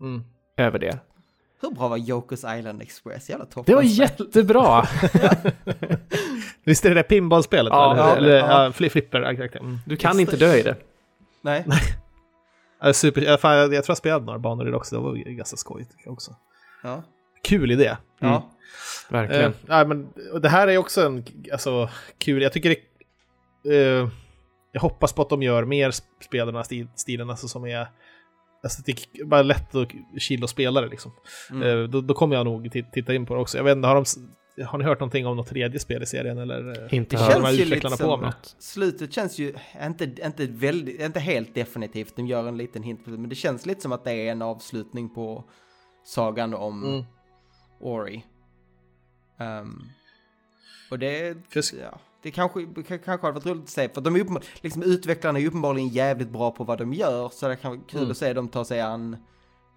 Mm. 0.00 0.22
över 0.56 0.78
det. 0.78 0.98
Hur 1.62 1.70
bra 1.70 1.88
var 1.88 1.98
Joker's 1.98 2.58
Island 2.58 2.82
Express? 2.82 3.30
Jävla 3.30 3.44
toppen. 3.44 3.64
Det 3.66 3.74
var 3.74 3.82
jättebra! 3.82 4.82
Visst 6.64 6.84
är 6.84 6.88
det 6.88 6.94
det 6.94 7.02
pinballspelet? 7.02 7.70
Ja, 7.72 7.92
eller 7.92 8.02
ja, 8.02 8.16
eller 8.16 8.36
ja. 8.36 8.64
ja, 8.64 8.70
fli- 8.70 8.88
flipper. 8.88 9.22
Mm. 9.56 9.78
Du 9.86 9.96
kan 9.96 10.20
inte 10.20 10.36
dö 10.36 10.54
i 10.54 10.62
det. 10.62 10.76
Nej. 11.42 11.64
Ja, 12.82 12.92
Super, 12.92 13.36
fan, 13.36 13.56
jag, 13.56 13.74
jag 13.74 13.84
tror 13.84 13.92
jag 13.92 13.96
spelade 13.98 14.24
några 14.24 14.38
banor 14.38 14.68
i 14.68 14.70
det 14.70 14.76
också, 14.76 14.96
det 14.96 15.02
var 15.02 15.14
ganska 15.14 15.56
skojigt 15.56 15.90
jag 16.04 16.12
också. 16.12 16.34
Ja. 16.82 17.02
Kul 17.42 17.70
idé. 17.70 17.96
Ja. 18.18 18.50
Verkligen. 19.08 19.44
Eh, 19.44 19.56
nej, 19.66 19.86
men 19.86 20.08
och 20.32 20.40
det 20.40 20.48
här 20.48 20.68
är 20.68 20.78
också 20.78 21.06
en 21.06 21.24
alltså, 21.52 21.88
kul, 22.18 22.42
jag 22.42 22.52
tycker 22.52 22.68
det... 22.68 22.76
Eh, 23.64 24.08
jag 24.72 24.80
hoppas 24.80 25.12
på 25.12 25.22
att 25.22 25.28
de 25.28 25.42
gör 25.42 25.64
mer 25.64 25.90
sp- 25.90 26.02
spel 26.20 26.42
i 26.42 26.46
den 26.46 26.54
här 26.54 26.62
stil, 26.62 26.88
stilen, 26.94 27.30
alltså 27.30 27.48
som 27.48 27.64
är... 27.64 27.86
Alltså 28.62 28.82
det 28.86 28.92
är 29.20 29.24
bara 29.24 29.42
lätt 29.42 29.74
och 29.74 29.94
chill 30.18 30.44
att 30.44 30.50
spela 30.50 30.80
det 30.80 30.88
liksom. 30.88 31.12
Mm. 31.50 31.62
Eh, 31.82 31.88
då, 31.88 32.00
då 32.00 32.14
kommer 32.14 32.36
jag 32.36 32.44
nog 32.46 32.66
ti- 32.66 32.90
titta 32.92 33.14
in 33.14 33.26
på 33.26 33.34
det 33.34 33.40
också. 33.40 33.56
Jag 33.56 33.64
vet 33.64 33.76
inte, 33.76 33.88
har, 33.88 33.94
de, 34.56 34.64
har 34.64 34.78
ni 34.78 34.84
hört 34.84 35.00
någonting 35.00 35.26
om 35.26 35.36
något 35.36 35.46
tredje 35.48 35.78
spel 35.78 36.02
i 36.02 36.06
serien 36.06 36.38
eller? 36.38 36.82
eh, 36.84 36.94
Inte 36.94 37.16
hört 37.16 37.32
de 37.34 37.44
här 37.44 37.56
känns 37.56 37.60
ju 37.60 37.64
lite 37.74 37.96
på 38.04 38.16
med? 38.16 38.34
Slutet 38.58 39.12
känns 39.12 39.38
ju 39.38 39.54
inte, 39.82 40.04
inte, 40.24 40.46
väldigt, 40.46 41.00
inte 41.00 41.20
helt 41.20 41.54
definitivt, 41.54 42.16
de 42.16 42.26
gör 42.26 42.48
en 42.48 42.56
liten 42.56 42.82
hint 42.82 43.00
men 43.06 43.28
det 43.28 43.34
känns 43.34 43.66
lite 43.66 43.80
som 43.80 43.92
att 43.92 44.04
det 44.04 44.12
är 44.12 44.32
en 44.32 44.42
avslutning 44.42 45.14
på 45.14 45.44
sagan 46.04 46.54
om 46.54 46.84
Mm. 46.84 47.04
Ori. 47.80 48.24
Ehm, 49.38 49.82
och 50.90 50.98
det, 50.98 51.36
För- 51.50 51.78
ja, 51.82 52.00
det 52.22 52.30
kanske, 52.30 52.66
kanske 52.84 53.10
hade 53.10 53.32
varit 53.32 53.46
roligt 53.46 53.62
att 53.62 53.68
se, 53.68 53.88
för 53.88 54.00
de 54.00 54.16
är 54.16 54.20
uppenbar, 54.20 54.42
liksom 54.60 54.82
utvecklarna 54.82 55.38
är 55.38 55.46
uppenbarligen 55.46 55.88
jävligt 55.88 56.30
bra 56.30 56.50
på 56.50 56.64
vad 56.64 56.78
de 56.78 56.92
gör, 56.92 57.28
så 57.28 57.48
det 57.48 57.56
kan 57.56 57.70
vara 57.70 57.80
kul 57.88 57.98
Mm. 58.00 58.10
att 58.10 58.16
se 58.16 58.32
dem 58.32 58.48
ta 58.48 58.64
sig 58.64 58.80
an 58.80 59.16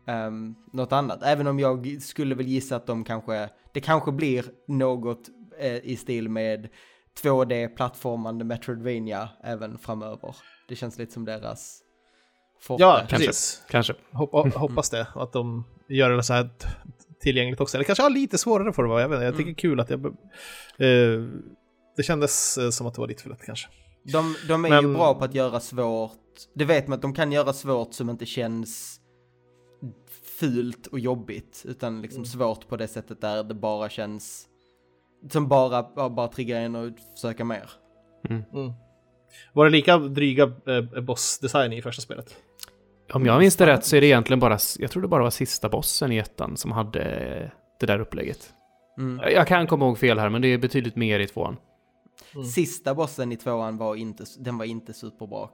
um, 0.08 0.56
något 0.74 0.92
annat. 0.92 1.20
Även 1.24 1.48
om 1.48 1.60
jag 1.60 1.98
skulle 2.02 2.36
väl 2.36 2.48
gissa 2.48 2.76
att 2.76 2.86
de 2.88 3.04
kanske, 3.04 3.50
det 3.74 3.80
kanske 3.80 4.12
blir 4.12 4.46
något 4.68 5.30
eh, 5.60 5.76
i 5.78 5.96
stil 5.96 6.30
med 6.30 6.70
2D-plattformande 7.24 8.44
Metroidvania 8.44 9.30
även 9.44 9.78
framöver. 9.78 10.36
Det 10.68 10.76
känns 10.76 10.98
lite 10.98 11.14
som 11.14 11.26
deras 11.26 11.80
forte. 12.62 12.84
Ja, 12.84 12.98
Kanske. 13.10 13.18
precis. 13.28 13.64
Kanske. 13.70 13.94
Hoppa, 14.12 14.38
hoppas 14.56 14.90
det, 14.90 15.08
att 15.16 15.34
de 15.34 15.64
gör 15.90 16.10
det 16.10 16.24
så 16.24 16.34
här 16.34 16.50
tillgängligt 17.20 17.60
också. 17.62 17.78
Eller 17.78 17.86
kanske 17.86 18.04
ja, 18.04 18.10
lite 18.10 18.38
svårare 18.38 18.74
får 18.74 18.84
det 18.84 18.90
vara, 18.90 19.02
jag 19.02 19.10
vet 19.10 19.16
inte. 19.16 19.26
Jag 19.26 19.34
tycker 19.38 19.44
Mm. 19.44 19.56
det 19.56 19.60
är 19.60 19.62
kul 19.62 19.80
att 19.80 19.90
jag... 19.90 20.06
Eh, 21.16 21.24
det 21.98 22.04
kändes 22.04 22.58
eh, 22.58 22.70
som 22.70 22.88
att 22.88 22.94
det 22.94 23.02
var 23.02 23.08
lite 23.08 23.24
för 23.24 23.30
lätt 23.30 23.46
kanske. 23.46 23.68
De, 24.04 24.36
de 24.48 24.66
är 24.66 24.70
ju 24.70 24.88
Men- 24.88 24.94
bra 24.94 25.14
på 25.14 25.26
att 25.26 25.36
göra 25.36 25.60
svårt. 25.60 26.12
Det 26.56 26.66
vet 26.66 26.88
man 26.88 26.96
att 26.96 27.02
de 27.02 27.14
kan 27.14 27.32
göra 27.32 27.54
svårt 27.54 27.94
som 27.94 28.10
inte 28.10 28.26
känns 28.26 29.00
fult 30.40 30.88
och 30.88 31.00
jobbigt. 31.00 31.64
Utan 31.68 32.02
liksom 32.02 32.20
Mm. 32.20 32.26
svårt 32.26 32.68
på 32.68 32.78
det 32.78 32.88
sättet 32.88 33.22
där 33.22 33.44
det 33.44 33.54
bara 33.54 33.90
känns 33.90 34.46
som 35.32 35.48
bara, 35.48 36.10
bara, 36.10 36.28
triggar 36.28 36.62
en 36.62 36.76
och 36.76 36.92
försöka 37.16 37.46
mer. 37.46 37.70
Mm. 38.30 38.44
Var 39.54 39.66
det 39.66 39.72
lika 39.72 39.98
dryga 39.98 40.44
eh, 40.44 41.02
bossdesign 41.02 41.74
i 41.74 41.82
första 41.82 42.02
spelet? 42.02 42.36
Om 43.14 43.26
jag 43.26 43.40
minns 43.40 43.56
det 43.56 43.66
rätt 43.66 43.86
så 43.86 43.96
är 43.96 44.02
det 44.02 44.08
egentligen 44.08 44.40
bara, 44.40 44.58
jag 44.80 44.92
tror 44.92 45.02
det 45.02 45.08
bara 45.08 45.24
var 45.24 45.30
sista 45.30 45.70
bossen 45.70 46.12
i 46.12 46.18
ettan 46.18 46.58
som 46.58 46.72
hade 46.72 47.00
det 47.80 47.86
där 47.86 48.00
upplägget. 48.00 48.54
Mm. 48.98 49.32
Jag 49.34 49.48
kan 49.48 49.68
komma 49.68 49.86
ihåg 49.86 49.98
fel 50.00 50.20
här, 50.20 50.30
men 50.30 50.42
det 50.42 50.48
är 50.48 50.58
betydligt 50.58 50.96
mer 50.96 51.20
i 51.20 51.28
tvåan. 51.28 51.58
Mm. 52.36 52.48
Sista 52.48 52.96
bossen 52.96 53.32
i 53.32 53.38
tvåan 53.38 53.78
var 53.78 53.96
inte, 53.96 54.26
den 54.40 54.58
var 54.58 54.66
inte 54.66 54.94
superbra. 54.94 55.50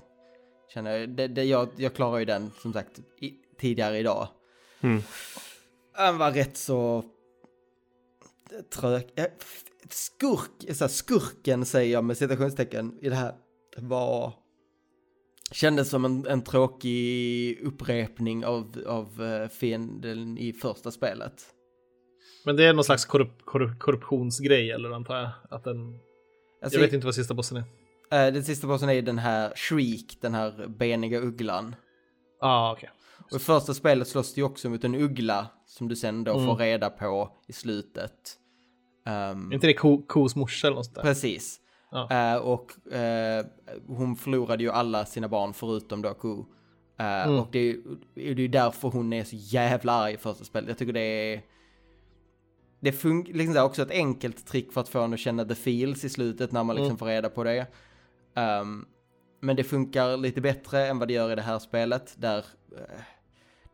Känner 0.73 0.97
jag, 0.97 1.09
det, 1.09 1.27
det, 1.27 1.43
jag, 1.43 1.69
jag 1.75 1.93
klarar 1.93 2.19
ju 2.19 2.25
den 2.25 2.51
som 2.61 2.73
sagt 2.73 2.99
i, 3.21 3.33
tidigare 3.59 3.97
idag. 3.97 4.27
Mm. 4.81 5.01
Han 5.93 6.17
var 6.17 6.31
rätt 6.31 6.57
så 6.57 7.03
trög. 8.73 9.07
eh, 9.15 9.25
Skurk, 9.89 10.75
så 10.75 10.83
här, 10.83 10.89
skurken 10.89 11.65
säger 11.65 11.93
jag 11.93 12.03
med 12.03 12.17
citationstecken 12.17 12.97
i 13.01 13.09
det 13.09 13.15
här 13.15 13.35
var 13.77 14.33
kändes 15.51 15.89
som 15.89 16.05
en, 16.05 16.27
en 16.27 16.41
tråkig 16.43 17.59
upprepning 17.61 18.45
av, 18.45 18.83
av 18.87 19.23
eh, 19.23 19.47
fienden 19.47 20.37
i 20.37 20.53
första 20.53 20.91
spelet. 20.91 21.33
Men 22.45 22.55
det 22.55 22.65
är 22.65 22.73
någon 22.73 22.83
slags 22.83 23.05
korrup 23.05 23.45
korrup 23.45 23.79
korruptionsgrej 23.79 24.71
eller 24.71 24.91
antar 24.91 25.15
jag? 25.15 25.29
Att 25.49 25.63
den... 25.63 25.99
Alltså, 26.61 26.79
jag 26.79 26.85
vet 26.85 26.93
inte 26.93 27.05
vad 27.05 27.15
sista 27.15 27.33
bossen 27.33 27.57
är. 27.57 27.63
eh, 28.27 28.33
den 28.33 28.43
sista 28.43 28.67
bossen 28.67 28.89
är 28.89 29.01
den 29.01 29.19
här 29.19 29.53
Shriek, 29.55 30.17
den 30.21 30.33
här 30.33 30.67
beniga 30.67 31.19
ugglan. 31.19 31.75
Ja, 32.41 32.47
ah, 32.47 32.71
okej. 32.73 32.89
Och 33.31 33.35
i 33.35 33.39
första 33.39 33.73
spelet 33.73 34.07
slåss 34.07 34.33
du 34.33 34.43
också 34.43 34.69
mot 34.69 34.83
en 34.83 34.95
uggla 34.95 35.47
som 35.65 35.87
du 35.87 35.95
sen 35.95 36.23
då 36.23 36.33
Mm. 36.33 36.45
får 36.45 36.55
reda 36.55 36.89
på 36.89 37.31
i 37.47 37.53
slutet. 37.53 38.37
Ehm, 39.05 39.49
Är 39.51 39.53
inte 39.53 39.67
det 39.67 39.73
ko 39.73 40.01
kos 40.07 40.35
morsa 40.35 40.67
eller 40.67 40.75
något 40.75 40.95
där? 40.95 41.01
Precis. 41.01 41.59
Ja. 41.91 42.09
Eh, 42.11 42.37
och 42.37 42.93
eh, 42.93 43.45
hon 43.87 44.15
förlorade 44.15 44.63
ju 44.63 44.69
alla 44.71 45.05
sina 45.05 45.27
barn 45.27 45.53
förutom 45.53 46.01
då 46.01 46.13
Ko. 46.13 46.45
Eh, 46.99 47.05
Mm. 47.27 47.39
Och 47.39 47.47
det 47.51 47.59
är 47.59 47.75
ju 48.15 48.47
därför 48.47 48.89
hon 48.89 49.13
är 49.13 49.23
så 49.23 49.35
jävla 49.35 49.91
arg 49.93 50.13
i 50.13 50.17
första 50.17 50.43
spelet. 50.43 50.69
Jag 50.69 50.77
tycker 50.77 50.93
det 50.93 50.99
är... 51.33 51.41
Det 52.79 52.91
funkar 52.91 53.33
liksom 53.33 53.55
här 53.55 53.63
också 53.63 53.81
ett 53.81 53.91
enkelt 53.91 54.47
trick 54.47 54.73
för 54.73 54.81
att 54.81 54.89
få 54.89 55.01
henne 55.01 55.13
att 55.13 55.19
känna 55.19 55.45
the 55.45 55.55
feels 55.55 56.03
i 56.03 56.09
slutet 56.09 56.51
när 56.51 56.63
man 56.63 56.75
liksom 56.75 56.87
Mm. 56.89 56.97
får 56.97 57.05
reda 57.05 57.29
på 57.29 57.43
det. 57.43 57.67
Ehm, 58.35 58.85
men 59.41 59.55
det 59.55 59.63
funkar 59.63 60.17
lite 60.17 60.41
bättre 60.41 60.87
än 60.87 60.99
vad 60.99 61.07
det 61.07 61.13
gör 61.13 61.31
i 61.31 61.35
det 61.35 61.41
här 61.41 61.59
spelet 61.59 62.13
där 62.17 62.37
eh, 62.77 63.01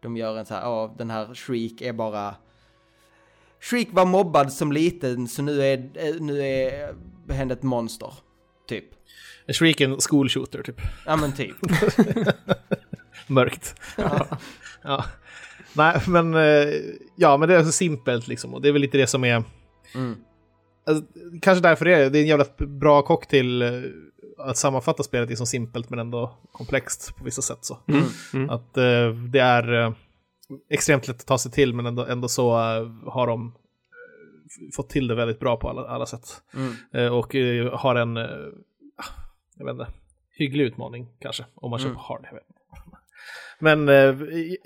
de 0.02 0.18
gör 0.18 0.38
en 0.38 0.46
så 0.46 0.54
här, 0.54 0.62
ja 0.62 0.96
den 0.98 1.10
här 1.10 1.34
Shriek 1.36 1.82
är 1.82 1.94
bara 1.94 2.36
Shriek 3.60 3.88
var 3.92 4.06
mobbad 4.06 4.54
som 4.54 4.72
liten 4.72 5.28
så 5.28 5.42
nu 5.42 5.62
är, 5.64 5.90
eh, 5.94 6.16
nu 6.20 6.42
är 6.42 6.96
henne 7.34 7.54
ett 7.54 7.64
monster. 7.64 8.14
Typ. 8.68 8.86
En 9.46 9.54
Shriek 9.54 9.82
är 9.82 9.90
en 9.90 9.98
school 10.10 10.30
shooter 10.30 10.64
typ. 10.64 10.82
Ja 11.06 11.16
men 11.16 11.34
typ. 11.34 11.56
Mörkt. 13.28 13.76
ja. 14.84 15.06
Nej, 15.76 16.02
men... 16.08 16.34
eh, 16.34 16.74
Ja, 17.16 17.38
men 17.38 17.50
det 17.50 17.56
är 17.56 17.64
så 17.64 17.72
simpelt 17.72 18.28
liksom. 18.28 18.54
Och 18.54 18.62
det 18.62 18.68
är 18.68 18.72
väl 18.74 18.82
lite 18.82 18.98
det 18.98 19.08
som 19.08 19.24
är... 19.24 19.44
Mm. 19.96 20.16
Alltså, 20.88 21.04
kanske 21.42 21.62
därför 21.64 21.86
det 21.86 21.94
är 21.94 22.10
det 22.10 22.20
är 22.20 22.22
en 22.22 22.28
jävla 22.28 22.46
bra 22.68 23.02
cocktail 23.02 23.62
eh, 23.62 23.70
att 24.38 24.58
sammanfatta 24.58 25.04
spelet 25.04 25.32
i 25.32 25.36
så 25.36 25.46
simpelt 25.46 25.90
men 25.90 26.00
ändå 26.00 26.38
komplext 26.52 27.16
på 27.18 27.24
vissa 27.24 27.42
sätt. 27.42 27.58
så. 27.62 27.78
Mm. 27.88 28.04
Mm. 28.34 28.50
Att 28.50 28.78
eh, 28.78 29.10
det 29.32 29.40
är 29.40 29.74
eh, 29.84 29.92
extremt 30.70 31.08
lätt 31.08 31.20
att 31.22 31.28
ta 31.28 31.38
sig 31.38 31.52
till 31.52 31.74
men 31.74 31.86
ändå, 31.86 32.06
ändå 32.06 32.28
så 32.28 32.50
eh, 32.52 32.88
har 33.12 33.28
de 33.28 33.48
eh, 33.48 34.76
fått 34.76 34.90
till 34.90 35.08
det 35.08 35.16
väldigt 35.16 35.40
bra 35.40 35.58
på 35.58 35.70
alla, 35.70 35.88
alla 35.88 36.06
sätt. 36.06 36.28
Mm. 36.94 37.14
Och 37.14 37.36
har 37.80 37.96
en, 37.96 38.18
eh, 38.18 38.24
jag 39.58 39.66
vet 39.66 39.72
inte, 39.74 39.88
hygglig 40.32 40.64
utmaning 40.66 41.08
kanske 41.20 41.46
om 41.56 41.72
man 41.72 41.80
Mm. 41.80 41.92
köper 41.92 42.02
hard. 42.08 42.26
Jag 42.26 42.34
vet. 42.34 42.44
inte. 42.48 42.62
Men 43.60 43.90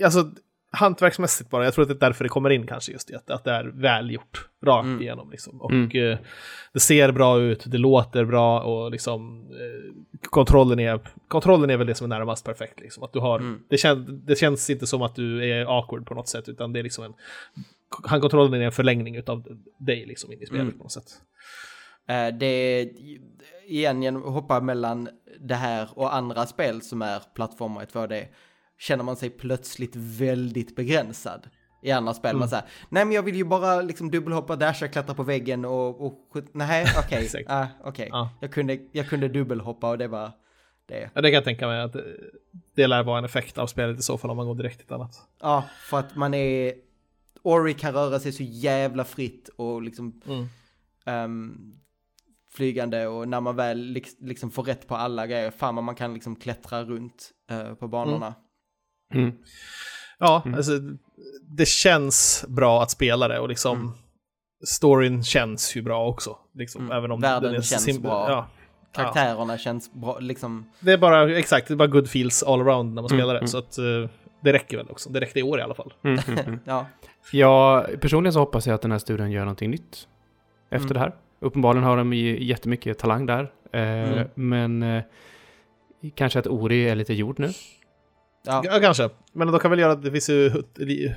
alltså, 0.03 0.31
hantverksmässigt 0.71 1.49
bara. 1.49 1.63
Jag 1.63 1.73
tror 1.73 1.83
att 1.83 1.89
det 1.89 1.95
är 2.05 2.07
därför 2.07 2.23
det 2.23 2.29
kommer 2.29 2.49
in 2.49 2.67
kanske 2.67 2.91
just 2.91 3.07
det, 3.07 3.31
att, 3.33 3.43
det 3.43 3.51
är 3.51 3.63
välgjort 3.63 4.49
rakt 4.65 4.85
Mm. 4.85 5.01
igenom. 5.01 5.31
Liksom. 5.31 5.61
Och 5.61 5.71
Mm. 5.71 6.11
eh, 6.11 6.17
det 6.73 6.79
ser 6.79 7.11
bra 7.11 7.39
ut, 7.39 7.63
det 7.67 7.77
låter 7.77 8.25
bra 8.25 8.61
och 8.61 8.91
liksom 8.91 9.47
eh, 9.51 10.19
kontrollen, 10.29 10.79
är, 10.79 10.99
kontrollen 11.27 11.69
är 11.69 11.77
väl 11.77 11.87
det 11.87 11.95
som 11.95 12.11
är 12.11 12.17
närmast 12.17 12.45
perfekt. 12.45 12.79
Liksom. 12.79 13.03
Att 13.03 13.13
du 13.13 13.19
har, 13.19 13.39
Mm. 13.39 13.59
det, 13.69 13.77
kän, 13.77 14.21
det 14.25 14.35
känns 14.35 14.69
inte 14.69 14.87
som 14.87 15.01
att 15.01 15.15
du 15.15 15.51
är 15.51 15.77
awkward 15.77 16.05
på 16.05 16.13
något 16.13 16.27
sätt, 16.29 16.49
utan 16.49 16.73
det 16.73 16.79
är 16.79 16.83
liksom 16.83 17.03
en... 17.03 17.13
Handkontrollen 18.03 18.61
är 18.61 18.65
en 18.65 18.71
förlängning 18.71 19.21
av 19.27 19.43
dig 19.77 20.05
liksom 20.05 20.31
in 20.31 20.41
i 20.41 20.45
spelet 20.45 20.61
Mm. 20.63 20.77
på 20.77 20.83
något 20.83 20.91
sätt. 20.91 21.07
Eh, 22.07 22.37
Det 22.39 22.45
är, 22.45 22.89
igen, 23.67 24.03
genom 24.03 24.23
att 24.27 24.33
hoppa 24.33 24.61
mellan 24.61 25.09
det 25.39 25.55
här 25.55 25.89
och 25.93 26.15
andra 26.15 26.45
spel 26.45 26.81
som 26.81 27.01
är 27.01 27.21
plattformar 27.35 27.83
i 27.83 27.85
2D, 27.85 28.25
känner 28.79 29.03
man 29.03 29.15
sig 29.15 29.29
plötsligt 29.29 29.95
väldigt 29.95 30.75
begränsad. 30.75 31.47
I 31.83 31.91
andra 31.91 32.13
spel, 32.13 32.37
man 32.37 32.49
säger, 32.49 32.65
nej 32.89 33.05
men 33.05 33.15
jag 33.15 33.23
vill 33.23 33.35
ju 33.35 33.43
bara 33.45 33.81
liksom 33.81 34.11
dubbelhoppa, 34.11 34.55
dasha, 34.55 34.87
klättra 34.87 35.15
på 35.15 35.23
väggen 35.23 35.65
och, 35.65 36.05
och 36.05 36.37
nej 36.51 36.85
okej, 37.05 37.23
Exakt. 37.23 37.49
ah, 37.49 37.67
okej. 37.83 38.07
Ja. 38.11 38.29
Jag, 38.41 38.51
kunde, 38.53 38.79
jag 38.91 39.07
kunde 39.09 39.27
dubbelhoppa 39.27 39.89
och 39.89 39.97
det 39.97 40.07
var 40.07 40.31
det. 40.85 41.09
Ja, 41.13 41.21
det 41.21 41.27
kan 41.29 41.33
jag 41.35 41.43
tänka 41.43 41.67
mig 41.67 41.81
att 41.81 41.95
eh, 41.95 42.01
det 42.75 42.87
lär 42.87 43.03
vara 43.03 43.17
en 43.17 43.25
effekt 43.25 43.57
av 43.57 43.67
spelet 43.67 43.99
i 43.99 44.01
så 44.01 44.17
fall 44.17 44.31
om 44.31 44.37
man 44.37 44.45
går 44.47 44.55
direkt 44.55 44.77
till 44.77 44.85
ett 44.85 44.91
annat. 44.91 45.15
Ja, 45.41 45.63
för 45.89 45.99
att 45.99 46.15
man 46.15 46.33
är, 46.33 46.73
Ori 47.43 47.73
kan 47.73 47.93
röra 47.93 48.19
sig 48.19 48.31
så 48.31 48.43
jävla 48.43 49.05
fritt 49.05 49.49
och 49.55 49.81
liksom 49.81 50.21
Mm. 50.27 50.45
ehm, 51.05 51.75
flygande 52.51 53.07
och 53.07 53.27
när 53.27 53.41
man 53.41 53.55
väl 53.55 53.95
liks- 53.95 54.15
liksom 54.27 54.51
får 54.51 54.63
rätt 54.63 54.87
på 54.87 54.95
alla 54.95 55.27
grejer, 55.27 55.51
fan 55.51 55.83
man 55.83 55.95
kan 55.95 56.13
liksom 56.13 56.35
klättra 56.35 56.83
runt 56.83 57.31
eh, 57.49 57.73
på 57.73 57.87
banorna. 57.87 58.27
Mm. 58.27 58.39
Ja, 60.19 60.41
Mm. 60.45 60.57
alltså 60.57 60.71
det 61.57 61.67
känns 61.67 62.45
bra 62.47 62.81
att 62.83 62.91
spela 62.91 63.27
det 63.27 63.39
och 63.39 63.49
liksom 63.49 63.77
Mm. 63.79 63.91
storyn 64.67 65.23
känns 65.23 65.75
ju 65.75 65.81
bra 65.81 66.07
också. 66.07 66.37
Liksom, 66.53 66.81
Mm. 66.85 66.97
även 66.97 67.11
om 67.11 67.21
Världen 67.21 67.51
den 67.51 67.59
är 67.59 67.63
känns 67.63 67.83
simpel. 67.83 68.01
bra. 68.03 68.29
Ja. 68.29 68.47
Karaktärerna 68.93 69.57
känns 69.57 69.93
bra, 69.93 70.19
liksom, 70.19 70.65
Det 70.79 70.91
är 70.93 70.97
bara, 70.97 71.37
exakt, 71.37 71.67
det 71.67 71.73
är 71.73 71.75
bara 71.75 71.87
good 71.87 72.09
feels 72.09 72.43
all 72.43 72.61
around 72.61 72.93
när 72.93 73.01
man 73.01 73.11
Mm, 73.11 73.19
spelar 73.19 73.33
det. 73.33 73.39
mm. 73.39 73.47
Så 73.47 73.57
att 73.57 73.77
eh, 73.77 74.09
det 74.43 74.53
räcker 74.53 74.77
väl 74.77 74.89
också. 74.89 75.09
Det 75.09 75.19
räckte 75.19 75.39
i 75.39 75.43
år 75.43 75.59
i 75.59 75.61
alla 75.61 75.73
fall. 75.75 75.93
Mm, 76.03 76.19
mm, 76.27 76.39
mm. 76.47 76.59
ja. 76.65 76.85
Ja, 77.31 77.85
personligen 78.01 78.33
så 78.33 78.39
hoppas 78.39 78.67
jag 78.67 78.73
att 78.75 78.81
den 78.81 78.91
här 78.91 78.99
studion 78.99 79.31
gör 79.31 79.41
någonting 79.41 79.69
nytt 79.71 80.07
efter 80.69 80.85
Mm. 80.85 80.93
det 80.93 80.99
här. 80.99 81.15
Uppenbarligen 81.39 81.83
har 81.83 81.97
de 81.97 82.13
ju 82.13 82.43
jättemycket 82.43 82.97
talang 82.99 83.25
där. 83.25 83.51
Eh, 83.73 83.81
Mm. 84.11 84.27
Men 84.35 84.83
eh, 84.83 85.03
kanske 86.15 86.39
att 86.39 86.47
Ori 86.47 86.89
är 86.89 86.95
lite 86.95 87.13
gjord 87.13 87.39
nu. 87.39 87.49
Ja, 88.49 88.61
Ja, 88.65 88.79
kanske. 88.81 89.09
Men 89.33 89.51
då 89.51 89.59
kan 89.59 89.71
väl 89.71 89.79
göra, 89.79 89.95
det 89.95 90.11
finns 90.11 90.29
ju 90.29 90.49
hu- 90.49 91.13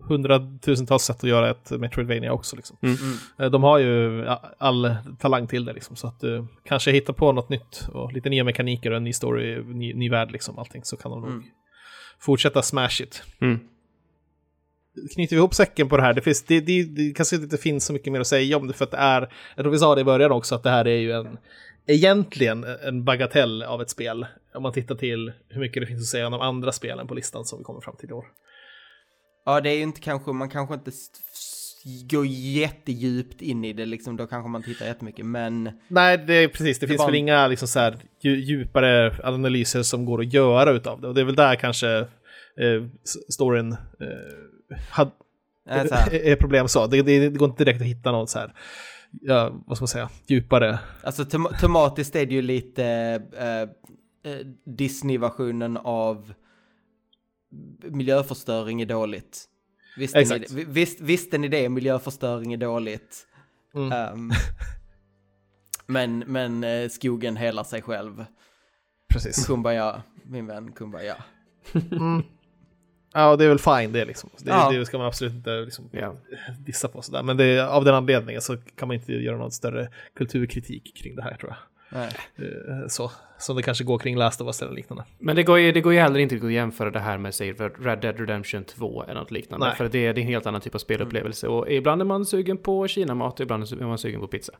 hundratusentals 0.00 1.02
sätt 1.02 1.16
att 1.16 1.30
göra 1.30 1.50
ett 1.50 1.70
Metroidvania 1.70 2.32
också. 2.32 2.56
Liksom. 2.56 2.76
mm. 2.82 2.96
Eh, 3.38 3.50
De 3.50 3.62
har 3.62 3.78
ju 3.78 4.26
all 4.58 4.96
talang 5.18 5.46
till 5.46 5.64
det 5.64 5.72
liksom. 5.72 5.96
Så 5.96 6.06
att 6.06 6.20
du 6.20 6.46
kanske 6.64 6.90
hittar 6.90 7.12
på 7.12 7.32
något 7.32 7.48
nytt 7.48 7.88
och 7.92 8.12
lite 8.12 8.28
nya 8.30 8.44
mekaniker 8.44 8.90
och 8.90 8.96
en 8.96 9.04
ny 9.04 9.12
story, 9.12 9.62
ny, 9.64 9.94
ny 9.94 10.10
värld 10.10 10.30
liksom. 10.32 10.58
Allting 10.58 10.84
så 10.84 10.96
kan 10.96 11.10
de 11.10 11.20
nog 11.20 11.30
Mm. 11.30 11.42
fortsätta 12.18 12.62
smash 12.62 13.02
it. 13.02 13.22
Mm. 13.40 13.58
knyter 15.14 15.36
vi 15.36 15.38
ihop 15.38 15.54
säcken 15.54 15.88
på 15.88 15.96
det 15.96 16.02
här, 16.02 16.12
det, 16.14 16.20
finns, 16.20 16.42
det, 16.42 16.60
det, 16.60 16.82
det 16.84 17.12
kanske 17.16 17.36
inte 17.36 17.56
finns 17.56 17.84
så 17.84 17.92
mycket 17.92 18.12
mer 18.12 18.20
att 18.20 18.26
säga 18.26 18.56
om 18.56 18.66
det, 18.66 18.72
för 18.72 18.84
att 18.84 18.90
det 18.90 18.96
är, 18.96 19.20
jag 19.56 19.64
tror 19.64 19.70
vi 19.72 19.78
sa 19.78 19.94
det 19.94 20.00
i 20.00 20.04
början 20.04 20.32
också, 20.32 20.54
att 20.54 20.62
det 20.62 20.70
här 20.70 20.86
är 20.86 20.96
ju 20.98 21.12
en, 21.12 21.38
egentligen 21.86 22.64
en 22.64 23.04
bagatell 23.04 23.62
av 23.62 23.82
ett 23.82 23.90
spel, 23.90 24.26
om 24.54 24.62
man 24.62 24.72
tittar 24.72 24.94
till 24.94 25.32
hur 25.48 25.60
mycket 25.60 25.82
det 25.82 25.86
finns 25.86 26.02
att 26.02 26.06
säga 26.06 26.26
om 26.26 26.32
de 26.32 26.40
andra 26.40 26.72
spelen 26.72 27.06
på 27.06 27.14
listan 27.14 27.44
som 27.44 27.58
vi 27.58 27.64
kommer 27.64 27.80
fram 27.80 27.96
till 27.96 28.08
i 28.10 28.12
år. 28.12 28.24
ja, 29.44 29.60
det 29.60 29.70
är 29.70 29.74
ju 29.76 29.82
inte 29.82 30.00
kanske, 30.00 30.32
man 30.32 30.48
kanske 30.50 30.74
inte 30.74 30.90
går 32.10 32.26
jättedjupt 32.26 33.42
in 33.42 33.64
i 33.64 33.72
det, 33.72 33.86
liksom, 33.86 34.16
då 34.16 34.26
kanske 34.26 34.48
man 34.50 34.62
tittar 34.62 34.86
jättemycket, 34.86 35.26
men 35.26 35.70
Nej, 35.88 36.18
det 36.18 36.34
är 36.34 36.48
precis, 36.48 36.78
det, 36.78 36.86
Det 36.86 36.88
finns 36.88 36.98
var 36.98 37.06
väl 37.06 37.14
inga 37.14 37.48
liksom 37.48 37.68
så 37.68 37.78
här, 37.78 37.96
dju- 38.24 38.36
djupare 38.36 39.16
analyser 39.24 39.82
som 39.82 40.04
går 40.04 40.20
att 40.20 40.32
göra 40.32 40.70
utav 40.70 41.00
det, 41.00 41.08
och 41.08 41.14
det 41.14 41.20
är 41.20 41.24
väl 41.24 41.34
där 41.34 41.54
kanske 41.54 41.88
eh, 41.98 42.84
storyn 43.28 43.72
eh, 43.72 44.78
had, 44.90 45.10
är 46.10 46.36
problem 46.36 46.68
så. 46.68 46.86
Det, 46.86 47.02
det, 47.02 47.28
det 47.28 47.38
går 47.38 47.48
inte 47.48 47.64
direkt 47.64 47.80
att 47.80 47.86
hitta 47.86 48.12
något 48.12 48.30
så 48.30 48.38
här, 48.38 48.54
ja, 49.10 49.62
vad 49.66 49.76
ska 49.76 49.82
man 49.82 49.88
säga, 49.88 50.10
djupare 50.26 50.78
alltså 51.02 51.24
tem 51.24 51.46
tematiskt 51.60 52.16
är 52.16 52.26
det 52.26 52.34
ju 52.34 52.42
lite 52.42 52.84
eh, 53.36 54.32
eh, 54.32 54.46
Disney-versionen 54.64 55.76
av 55.76 56.34
miljöförstöring 57.90 58.82
är 58.82 58.86
dåligt. 58.86 59.44
Visste 59.96 60.18
ni, 60.18 60.22
Exakt. 60.22 60.50
visst, 60.52 61.00
visste 61.00 61.38
ni 61.38 61.48
det? 61.48 61.68
Miljöförstöring 61.68 62.52
är 62.52 62.56
dåligt. 62.56 63.26
Mm. 63.74 63.92
Ehm, 63.92 64.30
men 65.86 66.18
men 66.18 66.64
eh, 66.64 66.88
skogen 66.88 67.36
helar 67.36 67.64
sig 67.64 67.82
själv. 67.82 68.24
Precis. 69.08 69.46
Kumbaya, 69.46 70.02
min 70.22 70.46
vän 70.46 70.72
Kumbaya. 70.72 71.16
Mm. 71.92 72.22
Ja, 73.16 73.30
och 73.30 73.38
det 73.38 73.44
är 73.44 73.48
väl 73.48 73.58
fine 73.58 73.92
det 73.92 74.04
liksom. 74.04 74.30
Det, 74.38 74.50
Ja. 74.50 74.70
det 74.72 74.86
ska 74.86 74.98
man 74.98 75.06
absolut 75.06 75.32
inte 75.32 75.50
liksom, 75.60 75.88
Ja. 75.92 76.14
dissa 76.58 76.88
på 76.88 77.02
sådär. 77.02 77.22
Men 77.22 77.36
det, 77.36 77.68
av 77.68 77.84
den 77.84 77.94
anledningen 77.94 78.42
så 78.42 78.56
kan 78.56 78.88
man 78.88 78.94
inte 78.94 79.12
göra 79.12 79.36
någon 79.36 79.50
större 79.50 79.88
kulturkritik 80.16 80.96
kring 80.96 81.16
det 81.16 81.22
här 81.22 81.34
tror 81.36 81.50
jag. 81.50 81.58
Nej. 81.88 82.10
Eh, 82.36 82.86
Så, 82.88 83.10
som 83.38 83.56
det 83.56 83.62
kanske 83.62 83.84
går 83.84 83.98
kring 83.98 84.16
Last 84.16 84.40
of 84.40 84.46
Us 84.46 84.62
eller 84.62 84.72
liknande. 84.72 85.04
Men 85.18 85.36
det 85.36 85.42
går, 85.42 85.58
ju, 85.58 85.72
det 85.72 85.80
går 85.80 85.92
ju 85.92 85.98
heller 85.98 86.18
inte 86.20 86.36
att 86.36 86.52
jämföra 86.52 86.90
det 86.90 86.98
här 87.00 87.18
med 87.18 87.34
säg, 87.34 87.52
Red 87.52 87.98
Dead 88.00 88.20
Redemption 88.20 88.64
2 88.64 89.02
eller 89.04 89.14
något 89.20 89.30
liknande. 89.30 89.66
Nej. 89.66 89.76
För 89.76 89.84
det, 89.84 89.90
det 90.12 90.20
är 90.20 90.22
en 90.22 90.28
helt 90.28 90.46
annan 90.46 90.60
typ 90.60 90.74
av 90.74 90.78
spelupplevelse. 90.78 91.48
Och 91.48 91.70
ibland 91.72 92.00
är 92.00 92.04
man 92.06 92.26
sugen 92.26 92.58
på 92.58 92.88
Kina-mat 92.88 93.34
och 93.34 93.40
ibland 93.40 93.62
är 93.72 93.86
man 93.86 93.98
sugen 93.98 94.20
på 94.20 94.26
pizza. 94.26 94.52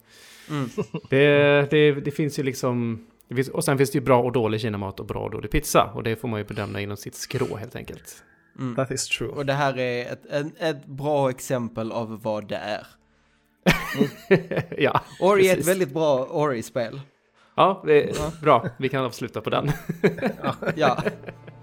Mm. 0.50 0.68
Det, 1.10 1.70
det, 1.70 1.92
det 1.92 2.10
finns 2.10 2.38
ju 2.38 2.42
liksom... 2.42 3.06
Finns, 3.34 3.48
och 3.48 3.64
sen 3.64 3.78
finns 3.78 3.90
det 3.90 3.98
ju 3.98 4.04
bra 4.04 4.22
och 4.22 4.32
dålig 4.32 4.60
Kina-mat 4.60 5.00
och 5.00 5.06
bra 5.06 5.20
och 5.20 5.30
dålig 5.30 5.50
pizza. 5.50 5.90
Och 5.94 6.02
det 6.02 6.16
får 6.16 6.28
man 6.28 6.40
ju 6.40 6.44
bedöma 6.44 6.80
inom 6.80 6.96
sitt 6.96 7.14
skrå 7.14 7.56
helt 7.56 7.76
enkelt. 7.76 8.22
Mm. 8.58 8.76
That 8.76 8.90
is 8.90 9.08
true. 9.08 9.28
Och 9.28 9.46
det 9.46 9.52
här 9.52 9.78
är 9.78 10.12
ett, 10.12 10.26
ett, 10.26 10.46
ett 10.58 10.86
bra 10.86 11.30
exempel 11.30 11.92
av 11.92 12.22
vad 12.22 12.48
det 12.48 12.56
är. 12.56 12.86
ja, 14.78 15.00
Ori 15.20 15.48
är 15.48 15.50
ett 15.50 15.56
precis. 15.56 15.72
väldigt 15.72 15.94
bra 15.94 16.26
Ori-spel. 16.30 17.00
Ja, 17.54 17.82
det, 17.86 18.18
bra. 18.42 18.68
Vi 18.76 18.88
kan 18.88 19.04
avsluta 19.04 19.40
på 19.40 19.50
den. 19.50 19.72
Ja. 20.76 21.02